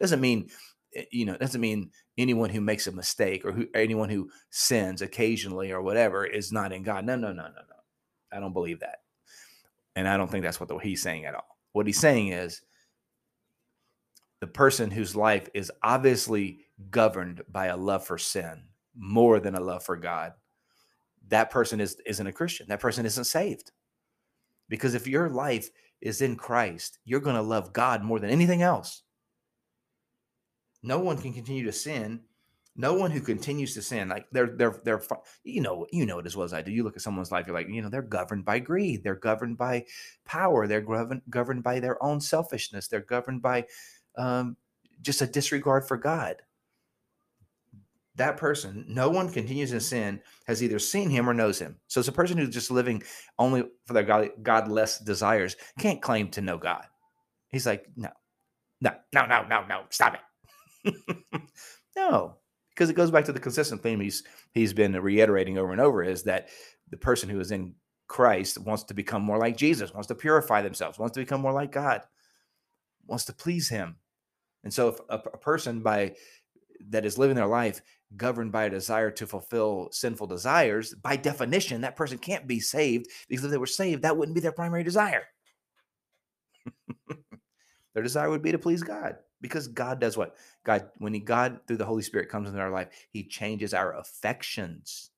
Doesn't 0.00 0.20
mean, 0.20 0.48
eh, 0.94 1.04
you 1.10 1.24
know, 1.24 1.36
doesn't 1.36 1.60
mean 1.60 1.90
anyone 2.18 2.50
who 2.50 2.60
makes 2.60 2.86
a 2.86 2.92
mistake 2.92 3.44
or 3.44 3.52
who, 3.52 3.66
anyone 3.74 4.08
who 4.08 4.30
sins 4.50 5.02
occasionally 5.02 5.72
or 5.72 5.82
whatever 5.82 6.24
is 6.24 6.52
not 6.52 6.72
in 6.72 6.82
God. 6.82 7.04
No, 7.04 7.16
no, 7.16 7.28
no, 7.28 7.42
no, 7.42 7.48
no. 7.48 7.76
I 8.32 8.40
don't 8.40 8.52
believe 8.52 8.80
that. 8.80 8.98
And 9.94 10.06
I 10.06 10.16
don't 10.16 10.30
think 10.30 10.44
that's 10.44 10.60
what 10.60 10.68
the, 10.68 10.76
he's 10.78 11.02
saying 11.02 11.24
at 11.24 11.34
all. 11.34 11.58
What 11.72 11.86
he's 11.86 11.98
saying 11.98 12.28
is 12.28 12.62
the 14.40 14.46
person 14.46 14.90
whose 14.90 15.16
life 15.16 15.48
is 15.54 15.72
obviously 15.82 16.60
governed 16.90 17.42
by 17.50 17.66
a 17.66 17.76
love 17.76 18.06
for 18.06 18.18
sin 18.18 18.62
more 18.96 19.40
than 19.40 19.54
a 19.54 19.60
love 19.60 19.82
for 19.82 19.96
God, 19.96 20.32
that 21.28 21.50
person 21.50 21.80
is 21.80 21.96
isn't 22.06 22.26
a 22.26 22.32
Christian. 22.32 22.66
That 22.68 22.80
person 22.80 23.06
isn't 23.06 23.24
saved. 23.24 23.72
Because 24.68 24.94
if 24.94 25.06
your 25.06 25.28
life 25.28 25.68
is 26.00 26.22
in 26.22 26.36
Christ, 26.36 26.98
you're 27.04 27.20
going 27.20 27.36
to 27.36 27.42
love 27.42 27.72
God 27.72 28.02
more 28.02 28.18
than 28.18 28.30
anything 28.30 28.62
else. 28.62 29.02
No 30.86 30.98
one 30.98 31.18
can 31.18 31.32
continue 31.32 31.64
to 31.64 31.72
sin. 31.72 32.20
No 32.78 32.94
one 32.94 33.10
who 33.10 33.20
continues 33.20 33.72
to 33.74 33.82
sin, 33.82 34.10
like 34.10 34.26
they're 34.32 34.54
they're 34.54 34.80
they're 34.84 35.02
you 35.44 35.62
know 35.62 35.86
you 35.92 36.04
know 36.04 36.18
it 36.18 36.26
as 36.26 36.36
well 36.36 36.44
as 36.44 36.52
I 36.52 36.60
do. 36.60 36.70
You 36.70 36.84
look 36.84 36.96
at 36.96 37.02
someone's 37.02 37.32
life, 37.32 37.46
you're 37.46 37.56
like 37.56 37.68
you 37.70 37.80
know 37.80 37.88
they're 37.88 38.02
governed 38.02 38.44
by 38.44 38.58
greed, 38.58 39.02
they're 39.02 39.14
governed 39.14 39.56
by 39.56 39.86
power, 40.26 40.66
they're 40.66 40.82
governed 40.82 41.22
governed 41.30 41.62
by 41.62 41.80
their 41.80 42.02
own 42.04 42.20
selfishness, 42.20 42.86
they're 42.88 43.00
governed 43.00 43.40
by 43.40 43.64
um, 44.18 44.58
just 45.00 45.22
a 45.22 45.26
disregard 45.26 45.88
for 45.88 45.96
God 45.96 46.36
that 48.16 48.36
person, 48.38 48.84
no 48.88 49.10
one 49.10 49.28
continues 49.30 49.72
in 49.72 49.80
sin, 49.80 50.20
has 50.46 50.62
either 50.62 50.78
seen 50.78 51.10
him 51.10 51.28
or 51.28 51.34
knows 51.34 51.58
him. 51.58 51.76
So 51.86 52.00
it's 52.00 52.08
a 52.08 52.12
person 52.12 52.38
who's 52.38 52.50
just 52.50 52.70
living 52.70 53.02
only 53.38 53.64
for 53.84 53.92
their 53.92 54.02
God, 54.02 54.30
godless 54.42 54.98
desires, 54.98 55.56
can't 55.78 56.02
claim 56.02 56.28
to 56.30 56.40
know 56.40 56.56
God. 56.56 56.84
He's 57.50 57.66
like, 57.66 57.86
no, 57.94 58.08
no, 58.80 58.92
no, 59.14 59.26
no, 59.26 59.46
no, 59.46 59.66
no, 59.66 59.82
stop 59.90 60.14
it. 60.14 60.20
no, 61.96 62.36
because 62.70 62.90
it 62.90 62.96
goes 62.96 63.10
back 63.10 63.24
to 63.24 63.32
the 63.32 63.40
consistent 63.40 63.82
theme 63.82 64.00
he's 64.00 64.22
he's 64.52 64.72
been 64.72 64.92
reiterating 64.92 65.58
over 65.58 65.72
and 65.72 65.80
over 65.80 66.02
is 66.02 66.22
that 66.24 66.48
the 66.90 66.96
person 66.96 67.28
who 67.28 67.40
is 67.40 67.50
in 67.50 67.74
Christ 68.08 68.58
wants 68.58 68.84
to 68.84 68.94
become 68.94 69.22
more 69.22 69.38
like 69.38 69.56
Jesus, 69.56 69.92
wants 69.92 70.08
to 70.08 70.14
purify 70.14 70.62
themselves, 70.62 70.98
wants 70.98 71.14
to 71.14 71.20
become 71.20 71.40
more 71.40 71.52
like 71.52 71.72
God, 71.72 72.02
wants 73.06 73.24
to 73.26 73.32
please 73.32 73.68
him. 73.68 73.96
And 74.62 74.72
so 74.72 74.88
if 74.88 75.00
a, 75.08 75.14
a 75.14 75.38
person 75.38 75.80
by 75.80 76.14
that 76.88 77.04
is 77.04 77.18
living 77.18 77.36
their 77.36 77.46
life 77.46 77.80
governed 78.16 78.52
by 78.52 78.64
a 78.64 78.70
desire 78.70 79.10
to 79.10 79.26
fulfill 79.26 79.88
sinful 79.90 80.28
desires, 80.28 80.94
by 80.94 81.16
definition, 81.16 81.80
that 81.80 81.96
person 81.96 82.18
can't 82.18 82.46
be 82.46 82.60
saved 82.60 83.06
because 83.28 83.44
if 83.44 83.50
they 83.50 83.58
were 83.58 83.66
saved, 83.66 84.02
that 84.02 84.16
wouldn't 84.16 84.34
be 84.34 84.40
their 84.40 84.52
primary 84.52 84.84
desire. 84.84 85.24
their 87.94 88.02
desire 88.02 88.30
would 88.30 88.42
be 88.42 88.52
to 88.52 88.58
please 88.58 88.82
God 88.82 89.16
because 89.40 89.68
God 89.68 90.00
does 90.00 90.16
what? 90.16 90.36
God, 90.64 90.88
when 90.98 91.14
he, 91.14 91.20
God 91.20 91.60
through 91.66 91.76
the 91.76 91.84
Holy 91.84 92.02
Spirit 92.02 92.28
comes 92.28 92.48
into 92.48 92.60
our 92.60 92.70
life, 92.70 92.88
he 93.10 93.22
changes 93.22 93.74
our 93.74 93.94
affections. 93.96 95.10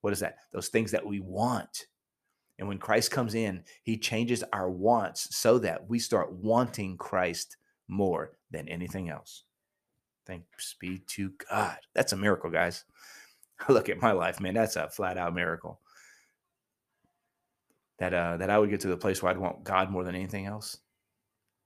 What 0.00 0.12
is 0.12 0.20
that? 0.20 0.36
Those 0.52 0.68
things 0.68 0.90
that 0.92 1.04
we 1.04 1.20
want. 1.20 1.86
And 2.58 2.68
when 2.68 2.78
Christ 2.78 3.10
comes 3.10 3.34
in, 3.34 3.64
he 3.82 3.96
changes 3.96 4.44
our 4.52 4.70
wants 4.70 5.34
so 5.34 5.58
that 5.60 5.88
we 5.88 5.98
start 5.98 6.32
wanting 6.32 6.96
Christ 6.96 7.56
more 7.88 8.32
than 8.50 8.68
anything 8.68 9.08
else. 9.08 9.44
Thanks 10.26 10.76
be 10.78 10.98
to 11.08 11.32
God. 11.50 11.78
That's 11.94 12.12
a 12.12 12.16
miracle, 12.16 12.50
guys. 12.50 12.84
Look 13.68 13.88
at 13.88 14.00
my 14.00 14.12
life, 14.12 14.40
man. 14.40 14.54
That's 14.54 14.76
a 14.76 14.88
flat 14.88 15.18
out 15.18 15.34
miracle. 15.34 15.80
That 17.98 18.14
uh, 18.14 18.36
that 18.38 18.50
I 18.50 18.58
would 18.58 18.70
get 18.70 18.80
to 18.80 18.88
the 18.88 18.96
place 18.96 19.22
where 19.22 19.30
I'd 19.30 19.38
want 19.38 19.64
God 19.64 19.90
more 19.90 20.04
than 20.04 20.14
anything 20.14 20.46
else. 20.46 20.78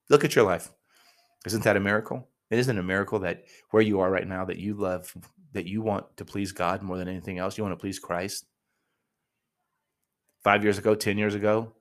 Look 0.09 0.25
at 0.25 0.35
your 0.35 0.45
life. 0.45 0.71
Isn't 1.45 1.63
that 1.63 1.77
a 1.77 1.79
miracle? 1.79 2.27
It 2.49 2.59
isn't 2.59 2.77
a 2.77 2.83
miracle 2.83 3.19
that 3.19 3.45
where 3.71 3.83
you 3.83 3.99
are 3.99 4.09
right 4.09 4.27
now 4.27 4.45
that 4.45 4.57
you 4.57 4.75
love 4.75 5.13
that 5.53 5.65
you 5.65 5.81
want 5.81 6.17
to 6.17 6.25
please 6.25 6.51
God 6.51 6.81
more 6.81 6.97
than 6.97 7.07
anything 7.07 7.37
else. 7.37 7.57
You 7.57 7.63
want 7.63 7.77
to 7.77 7.81
please 7.81 7.99
Christ. 7.99 8.45
Five 10.43 10.63
years 10.63 10.77
ago, 10.77 10.95
ten 10.95 11.17
years 11.17 11.33
ago, 11.33 11.73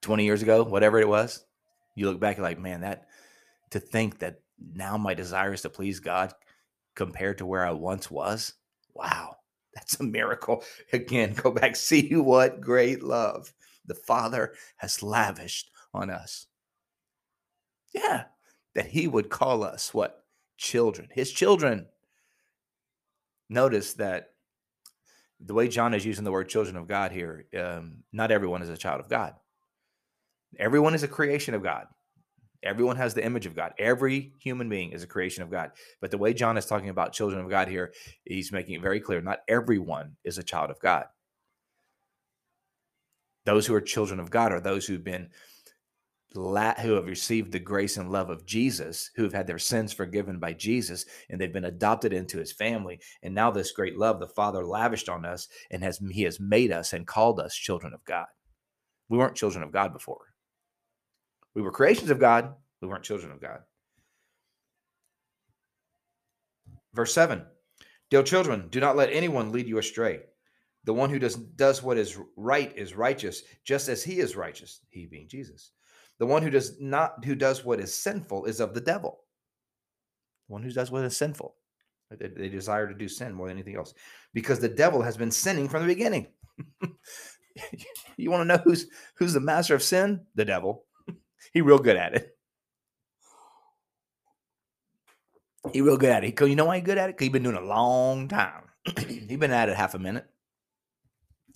twenty 0.00 0.24
years 0.24 0.42
ago, 0.42 0.64
whatever 0.64 0.98
it 0.98 1.08
was, 1.08 1.44
you 1.94 2.06
look 2.06 2.20
back, 2.20 2.36
you're 2.36 2.44
like, 2.44 2.58
man, 2.58 2.80
that 2.82 3.06
to 3.70 3.80
think 3.80 4.18
that 4.20 4.40
now 4.74 4.96
my 4.96 5.14
desire 5.14 5.52
is 5.52 5.62
to 5.62 5.70
please 5.70 6.00
God 6.00 6.32
compared 6.94 7.38
to 7.38 7.46
where 7.46 7.64
I 7.64 7.72
once 7.72 8.10
was. 8.10 8.54
Wow, 8.94 9.36
that's 9.74 10.00
a 10.00 10.04
miracle. 10.04 10.64
Again, 10.92 11.34
go 11.34 11.50
back, 11.50 11.76
see 11.76 12.14
what 12.14 12.60
great 12.60 13.02
love 13.02 13.52
the 13.86 13.94
Father 13.94 14.54
has 14.76 15.02
lavished 15.02 15.70
on 15.92 16.10
us. 16.10 16.46
Yeah, 17.92 18.24
that 18.74 18.86
He 18.86 19.08
would 19.08 19.30
call 19.30 19.62
us 19.62 19.92
what? 19.94 20.24
Children, 20.56 21.08
His 21.12 21.32
children. 21.32 21.86
Notice 23.48 23.94
that 23.94 24.30
the 25.40 25.54
way 25.54 25.68
John 25.68 25.94
is 25.94 26.04
using 26.04 26.24
the 26.24 26.30
word 26.30 26.48
children 26.48 26.76
of 26.76 26.86
God 26.86 27.12
here, 27.12 27.46
um, 27.58 28.04
not 28.12 28.30
everyone 28.30 28.62
is 28.62 28.68
a 28.68 28.76
child 28.76 29.00
of 29.00 29.08
God. 29.08 29.34
Everyone 30.58 30.94
is 30.94 31.02
a 31.02 31.08
creation 31.08 31.54
of 31.54 31.62
God. 31.62 31.86
Everyone 32.62 32.96
has 32.96 33.14
the 33.14 33.24
image 33.24 33.46
of 33.46 33.56
God. 33.56 33.72
Every 33.78 34.34
human 34.38 34.68
being 34.68 34.92
is 34.92 35.02
a 35.02 35.06
creation 35.06 35.42
of 35.42 35.50
God. 35.50 35.70
But 36.00 36.10
the 36.10 36.18
way 36.18 36.34
John 36.34 36.58
is 36.58 36.66
talking 36.66 36.90
about 36.90 37.14
children 37.14 37.40
of 37.42 37.48
God 37.48 37.68
here, 37.68 37.92
he's 38.24 38.52
making 38.52 38.74
it 38.74 38.82
very 38.82 39.00
clear 39.00 39.22
not 39.22 39.40
everyone 39.48 40.16
is 40.24 40.36
a 40.36 40.42
child 40.42 40.70
of 40.70 40.78
God. 40.78 41.06
Those 43.46 43.66
who 43.66 43.74
are 43.74 43.80
children 43.80 44.20
of 44.20 44.30
God 44.30 44.52
are 44.52 44.60
those 44.60 44.86
who've 44.86 45.02
been 45.02 45.30
who 46.34 46.92
have 46.92 47.06
received 47.06 47.50
the 47.50 47.58
grace 47.58 47.96
and 47.96 48.10
love 48.10 48.30
of 48.30 48.46
Jesus, 48.46 49.10
who 49.16 49.24
have 49.24 49.32
had 49.32 49.46
their 49.46 49.58
sins 49.58 49.92
forgiven 49.92 50.38
by 50.38 50.52
Jesus, 50.52 51.04
and 51.28 51.40
they've 51.40 51.52
been 51.52 51.64
adopted 51.64 52.12
into 52.12 52.38
his 52.38 52.52
family. 52.52 53.00
And 53.22 53.34
now 53.34 53.50
this 53.50 53.72
great 53.72 53.98
love 53.98 54.20
the 54.20 54.28
Father 54.28 54.64
lavished 54.64 55.08
on 55.08 55.24
us 55.24 55.48
and 55.70 55.82
has 55.82 55.98
he 56.10 56.22
has 56.22 56.38
made 56.38 56.70
us 56.70 56.92
and 56.92 57.06
called 57.06 57.40
us 57.40 57.54
children 57.54 57.92
of 57.92 58.04
God. 58.04 58.26
We 59.08 59.18
weren't 59.18 59.36
children 59.36 59.64
of 59.64 59.72
God 59.72 59.92
before. 59.92 60.32
We 61.54 61.62
were 61.62 61.72
creations 61.72 62.10
of 62.10 62.20
God, 62.20 62.54
we 62.80 62.86
weren't 62.86 63.02
children 63.04 63.32
of 63.32 63.40
God. 63.40 63.60
Verse 66.94 67.12
7 67.12 67.44
Dear 68.10 68.22
children, 68.22 68.68
do 68.70 68.80
not 68.80 68.96
let 68.96 69.12
anyone 69.12 69.52
lead 69.52 69.66
you 69.66 69.78
astray. 69.78 70.20
The 70.84 70.94
one 70.94 71.10
who 71.10 71.18
does, 71.18 71.36
does 71.36 71.82
what 71.82 71.98
is 71.98 72.18
right 72.36 72.72
is 72.76 72.96
righteous, 72.96 73.42
just 73.64 73.88
as 73.88 74.02
he 74.02 74.18
is 74.20 74.34
righteous, 74.34 74.80
he 74.88 75.06
being 75.06 75.28
Jesus. 75.28 75.72
The 76.20 76.26
one 76.26 76.42
who 76.42 76.50
does 76.50 76.78
not 76.78 77.24
who 77.24 77.34
does 77.34 77.64
what 77.64 77.80
is 77.80 77.92
sinful 77.92 78.44
is 78.44 78.60
of 78.60 78.74
the 78.74 78.80
devil. 78.80 79.20
The 80.46 80.52
one 80.52 80.62
who 80.62 80.70
does 80.70 80.90
what 80.90 81.04
is 81.04 81.16
sinful. 81.16 81.56
They, 82.10 82.28
they 82.28 82.48
desire 82.50 82.86
to 82.86 82.94
do 82.94 83.08
sin 83.08 83.32
more 83.32 83.48
than 83.48 83.56
anything 83.56 83.76
else. 83.76 83.94
Because 84.34 84.60
the 84.60 84.68
devil 84.68 85.00
has 85.00 85.16
been 85.16 85.30
sinning 85.30 85.68
from 85.68 85.82
the 85.82 85.94
beginning. 85.94 86.26
you 88.18 88.30
want 88.30 88.42
to 88.42 88.44
know 88.44 88.62
who's 88.62 88.86
who's 89.16 89.32
the 89.32 89.40
master 89.40 89.74
of 89.74 89.82
sin? 89.82 90.20
The 90.34 90.44
devil. 90.44 90.84
he 91.54 91.62
real 91.62 91.78
good 91.78 91.96
at 91.96 92.14
it. 92.14 92.36
He 95.72 95.80
real 95.80 95.96
good 95.96 96.10
at 96.10 96.24
it. 96.24 96.38
You 96.38 96.56
know 96.56 96.66
why 96.66 96.76
he 96.76 96.82
good 96.82 96.98
at 96.98 97.08
it? 97.08 97.14
Because 97.16 97.24
he 97.24 97.30
been 97.30 97.44
doing 97.44 97.56
it 97.56 97.62
a 97.62 97.66
long 97.66 98.28
time. 98.28 98.64
He's 99.08 99.38
been 99.38 99.50
at 99.52 99.68
it 99.68 99.76
half 99.76 99.94
a 99.94 99.98
minute. 99.98 100.26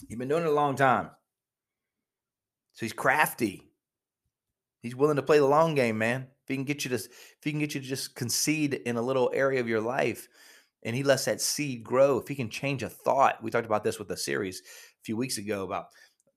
He's 0.08 0.18
been 0.18 0.28
doing 0.28 0.42
it 0.44 0.48
a 0.48 0.52
long 0.52 0.76
time. 0.76 1.10
So 2.74 2.84
he's 2.84 2.92
crafty. 2.92 3.73
He's 4.84 4.94
willing 4.94 5.16
to 5.16 5.22
play 5.22 5.38
the 5.38 5.46
long 5.46 5.74
game, 5.74 5.96
man. 5.96 6.28
If 6.42 6.48
he 6.48 6.56
can 6.56 6.64
get 6.64 6.84
you 6.84 6.90
to, 6.90 6.96
if 6.96 7.38
he 7.42 7.52
can 7.52 7.58
get 7.58 7.74
you 7.74 7.80
to 7.80 7.86
just 7.86 8.14
concede 8.14 8.74
in 8.74 8.96
a 8.96 9.02
little 9.02 9.30
area 9.32 9.58
of 9.58 9.66
your 9.66 9.80
life, 9.80 10.28
and 10.82 10.94
he 10.94 11.02
lets 11.02 11.24
that 11.24 11.40
seed 11.40 11.82
grow. 11.82 12.18
If 12.18 12.28
he 12.28 12.34
can 12.34 12.50
change 12.50 12.82
a 12.82 12.90
thought, 12.90 13.42
we 13.42 13.50
talked 13.50 13.64
about 13.64 13.82
this 13.82 13.98
with 13.98 14.08
the 14.08 14.16
series 14.18 14.60
a 14.60 15.02
few 15.02 15.16
weeks 15.16 15.38
ago 15.38 15.62
about 15.64 15.86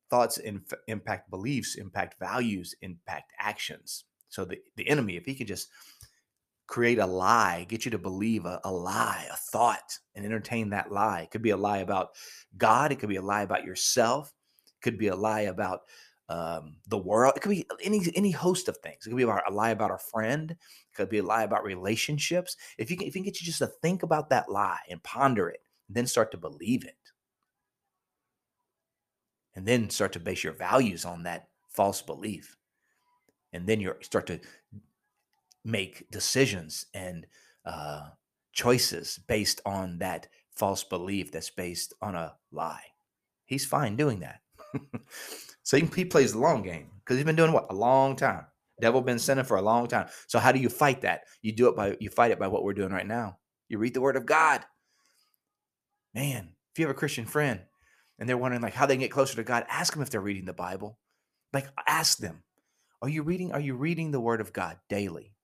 thoughts 0.09 0.37
inf- 0.37 0.73
impact 0.87 1.29
beliefs, 1.29 1.75
impact 1.75 2.15
values, 2.21 2.73
impact 2.81 3.33
actions. 3.37 4.05
So 4.29 4.45
the 4.45 4.59
the 4.77 4.87
enemy, 4.87 5.17
if 5.17 5.25
he 5.25 5.35
can 5.35 5.45
just 5.45 5.67
create 6.67 6.99
a 6.99 7.05
lie, 7.05 7.65
get 7.67 7.83
you 7.83 7.91
to 7.91 7.97
believe 7.97 8.45
a, 8.45 8.61
a 8.63 8.71
lie, 8.71 9.27
a 9.29 9.35
thought, 9.35 9.99
and 10.15 10.25
entertain 10.25 10.69
that 10.69 10.89
lie. 10.89 11.23
It 11.23 11.31
could 11.31 11.41
be 11.41 11.49
a 11.49 11.57
lie 11.57 11.79
about 11.79 12.11
God. 12.57 12.93
It 12.93 12.99
could 12.99 13.09
be 13.09 13.17
a 13.17 13.21
lie 13.21 13.41
about 13.41 13.65
yourself. 13.65 14.33
It 14.67 14.81
could 14.81 14.97
be 14.97 15.09
a 15.09 15.17
lie 15.17 15.41
about 15.41 15.81
um, 16.29 16.75
the 16.87 16.97
world. 16.97 17.33
It 17.35 17.41
could 17.41 17.51
be 17.51 17.65
any 17.83 18.01
any 18.15 18.31
host 18.31 18.67
of 18.67 18.77
things. 18.77 19.05
It 19.05 19.09
could 19.09 19.17
be 19.17 19.23
about 19.23 19.49
a 19.49 19.53
lie 19.53 19.69
about 19.69 19.91
a 19.91 19.97
friend. 19.97 20.51
It 20.51 20.95
could 20.95 21.09
be 21.09 21.19
a 21.19 21.23
lie 21.23 21.43
about 21.43 21.63
relationships. 21.63 22.57
If 22.77 22.91
you 22.91 22.97
can, 22.97 23.07
if 23.07 23.15
you 23.15 23.21
can 23.21 23.25
get 23.25 23.39
you 23.41 23.45
just 23.45 23.59
to 23.59 23.67
think 23.67 24.03
about 24.03 24.29
that 24.29 24.49
lie 24.49 24.79
and 24.89 25.01
ponder 25.03 25.49
it, 25.49 25.61
and 25.87 25.95
then 25.95 26.07
start 26.07 26.31
to 26.31 26.37
believe 26.37 26.85
it, 26.85 26.97
and 29.55 29.65
then 29.65 29.89
start 29.89 30.13
to 30.13 30.19
base 30.19 30.43
your 30.43 30.53
values 30.53 31.05
on 31.05 31.23
that 31.23 31.47
false 31.69 32.01
belief, 32.01 32.57
and 33.53 33.65
then 33.65 33.79
you 33.79 33.95
start 34.01 34.27
to 34.27 34.39
make 35.63 36.09
decisions 36.11 36.85
and 36.93 37.27
uh, 37.65 38.09
choices 38.53 39.19
based 39.27 39.61
on 39.65 39.99
that 39.99 40.27
false 40.51 40.83
belief 40.83 41.31
that's 41.31 41.49
based 41.51 41.93
on 42.01 42.15
a 42.15 42.33
lie. 42.51 42.83
He's 43.45 43.65
fine 43.65 43.95
doing 43.95 44.19
that. 44.21 44.41
So 45.67 45.75
he, 45.75 45.85
he 45.93 46.05
plays 46.05 46.31
the 46.31 46.39
long 46.39 46.63
game 46.63 46.87
because 46.99 47.17
he's 47.17 47.25
been 47.25 47.35
doing 47.35 47.51
what 47.51 47.69
a 47.69 47.75
long 47.75 48.15
time. 48.15 48.45
Devil 48.79 49.01
been 49.01 49.19
sinning 49.19 49.43
for 49.43 49.57
a 49.57 49.61
long 49.61 49.87
time. 49.87 50.07
So 50.27 50.39
how 50.39 50.53
do 50.53 50.59
you 50.59 50.69
fight 50.69 51.01
that? 51.01 51.23
You 51.41 51.51
do 51.51 51.67
it 51.67 51.75
by 51.75 51.97
you 51.99 52.09
fight 52.09 52.31
it 52.31 52.39
by 52.39 52.47
what 52.47 52.63
we're 52.63 52.73
doing 52.73 52.93
right 52.93 53.05
now. 53.05 53.37
You 53.67 53.77
read 53.77 53.93
the 53.93 53.99
Word 53.99 54.15
of 54.15 54.25
God. 54.25 54.63
Man, 56.13 56.51
if 56.71 56.79
you 56.79 56.87
have 56.87 56.95
a 56.95 56.97
Christian 56.97 57.25
friend 57.25 57.59
and 58.17 58.29
they're 58.29 58.37
wondering 58.37 58.61
like 58.61 58.75
how 58.75 58.85
they 58.85 58.93
can 58.93 59.01
get 59.01 59.11
closer 59.11 59.35
to 59.35 59.43
God, 59.43 59.65
ask 59.67 59.91
them 59.91 60.01
if 60.01 60.09
they're 60.09 60.21
reading 60.21 60.45
the 60.45 60.53
Bible. 60.53 60.99
Like 61.51 61.67
ask 61.85 62.17
them, 62.17 62.43
are 63.01 63.09
you 63.09 63.23
reading? 63.23 63.51
Are 63.51 63.59
you 63.59 63.75
reading 63.75 64.11
the 64.11 64.21
Word 64.21 64.39
of 64.39 64.53
God 64.53 64.77
daily? 64.87 65.35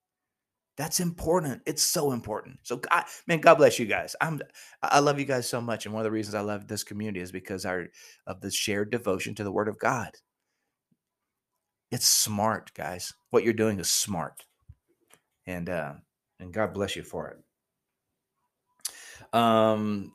That's 0.75 1.00
important. 1.00 1.62
It's 1.65 1.84
so 1.84 2.12
important. 2.12 2.60
So, 2.63 2.77
God, 2.77 3.03
man, 3.27 3.42
God 3.42 3.56
bless 3.56 3.77
you 3.77 3.86
guys. 3.86 4.15
I'm, 4.22 4.42
I 4.82 5.00
love 5.00 5.20
you 5.20 5.25
guys 5.25 5.48
so 5.48 5.62
much, 5.62 5.86
and 5.86 5.94
one 5.94 6.01
of 6.01 6.06
the 6.06 6.12
reasons 6.12 6.34
I 6.34 6.42
love 6.42 6.68
this 6.68 6.84
community 6.84 7.20
is 7.20 7.32
because 7.32 7.65
our 7.65 7.88
of 8.25 8.42
the 8.42 8.50
shared 8.50 8.89
devotion 8.89 9.36
to 9.36 9.44
the 9.44 9.51
Word 9.51 9.68
of 9.68 9.77
God. 9.77 10.12
It's 11.92 12.08
smart, 12.08 12.74
guys. 12.74 13.13
What 13.30 13.44
you're 13.44 13.53
doing 13.53 13.80
is 13.80 13.88
smart, 13.88 14.44
and 15.46 15.70
uh, 15.70 15.94
and 16.39 16.51
God 16.51 16.74
bless 16.74 16.96
you 16.96 17.03
for 17.03 17.27
it. 17.27 17.38
Um, 19.38 20.12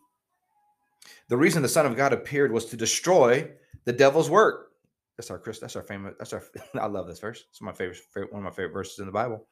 the 1.28 1.36
reason 1.36 1.62
the 1.62 1.68
Son 1.68 1.86
of 1.86 1.96
God 1.96 2.12
appeared 2.12 2.50
was 2.50 2.64
to 2.66 2.76
destroy 2.76 3.48
the 3.84 3.92
devil's 3.92 4.28
work. 4.28 4.72
That's 5.16 5.30
our 5.30 5.38
Chris. 5.38 5.60
That's 5.60 5.76
our 5.76 5.82
famous. 5.82 6.14
That's 6.18 6.32
our. 6.32 6.42
I 6.74 6.86
love 6.86 7.06
this 7.06 7.20
verse. 7.20 7.44
It's 7.50 7.60
my 7.60 7.72
favorite. 7.72 8.00
One 8.14 8.40
of 8.40 8.42
my 8.42 8.50
favorite 8.50 8.72
verses 8.72 8.98
in 8.98 9.06
the 9.06 9.12
Bible. 9.12 9.46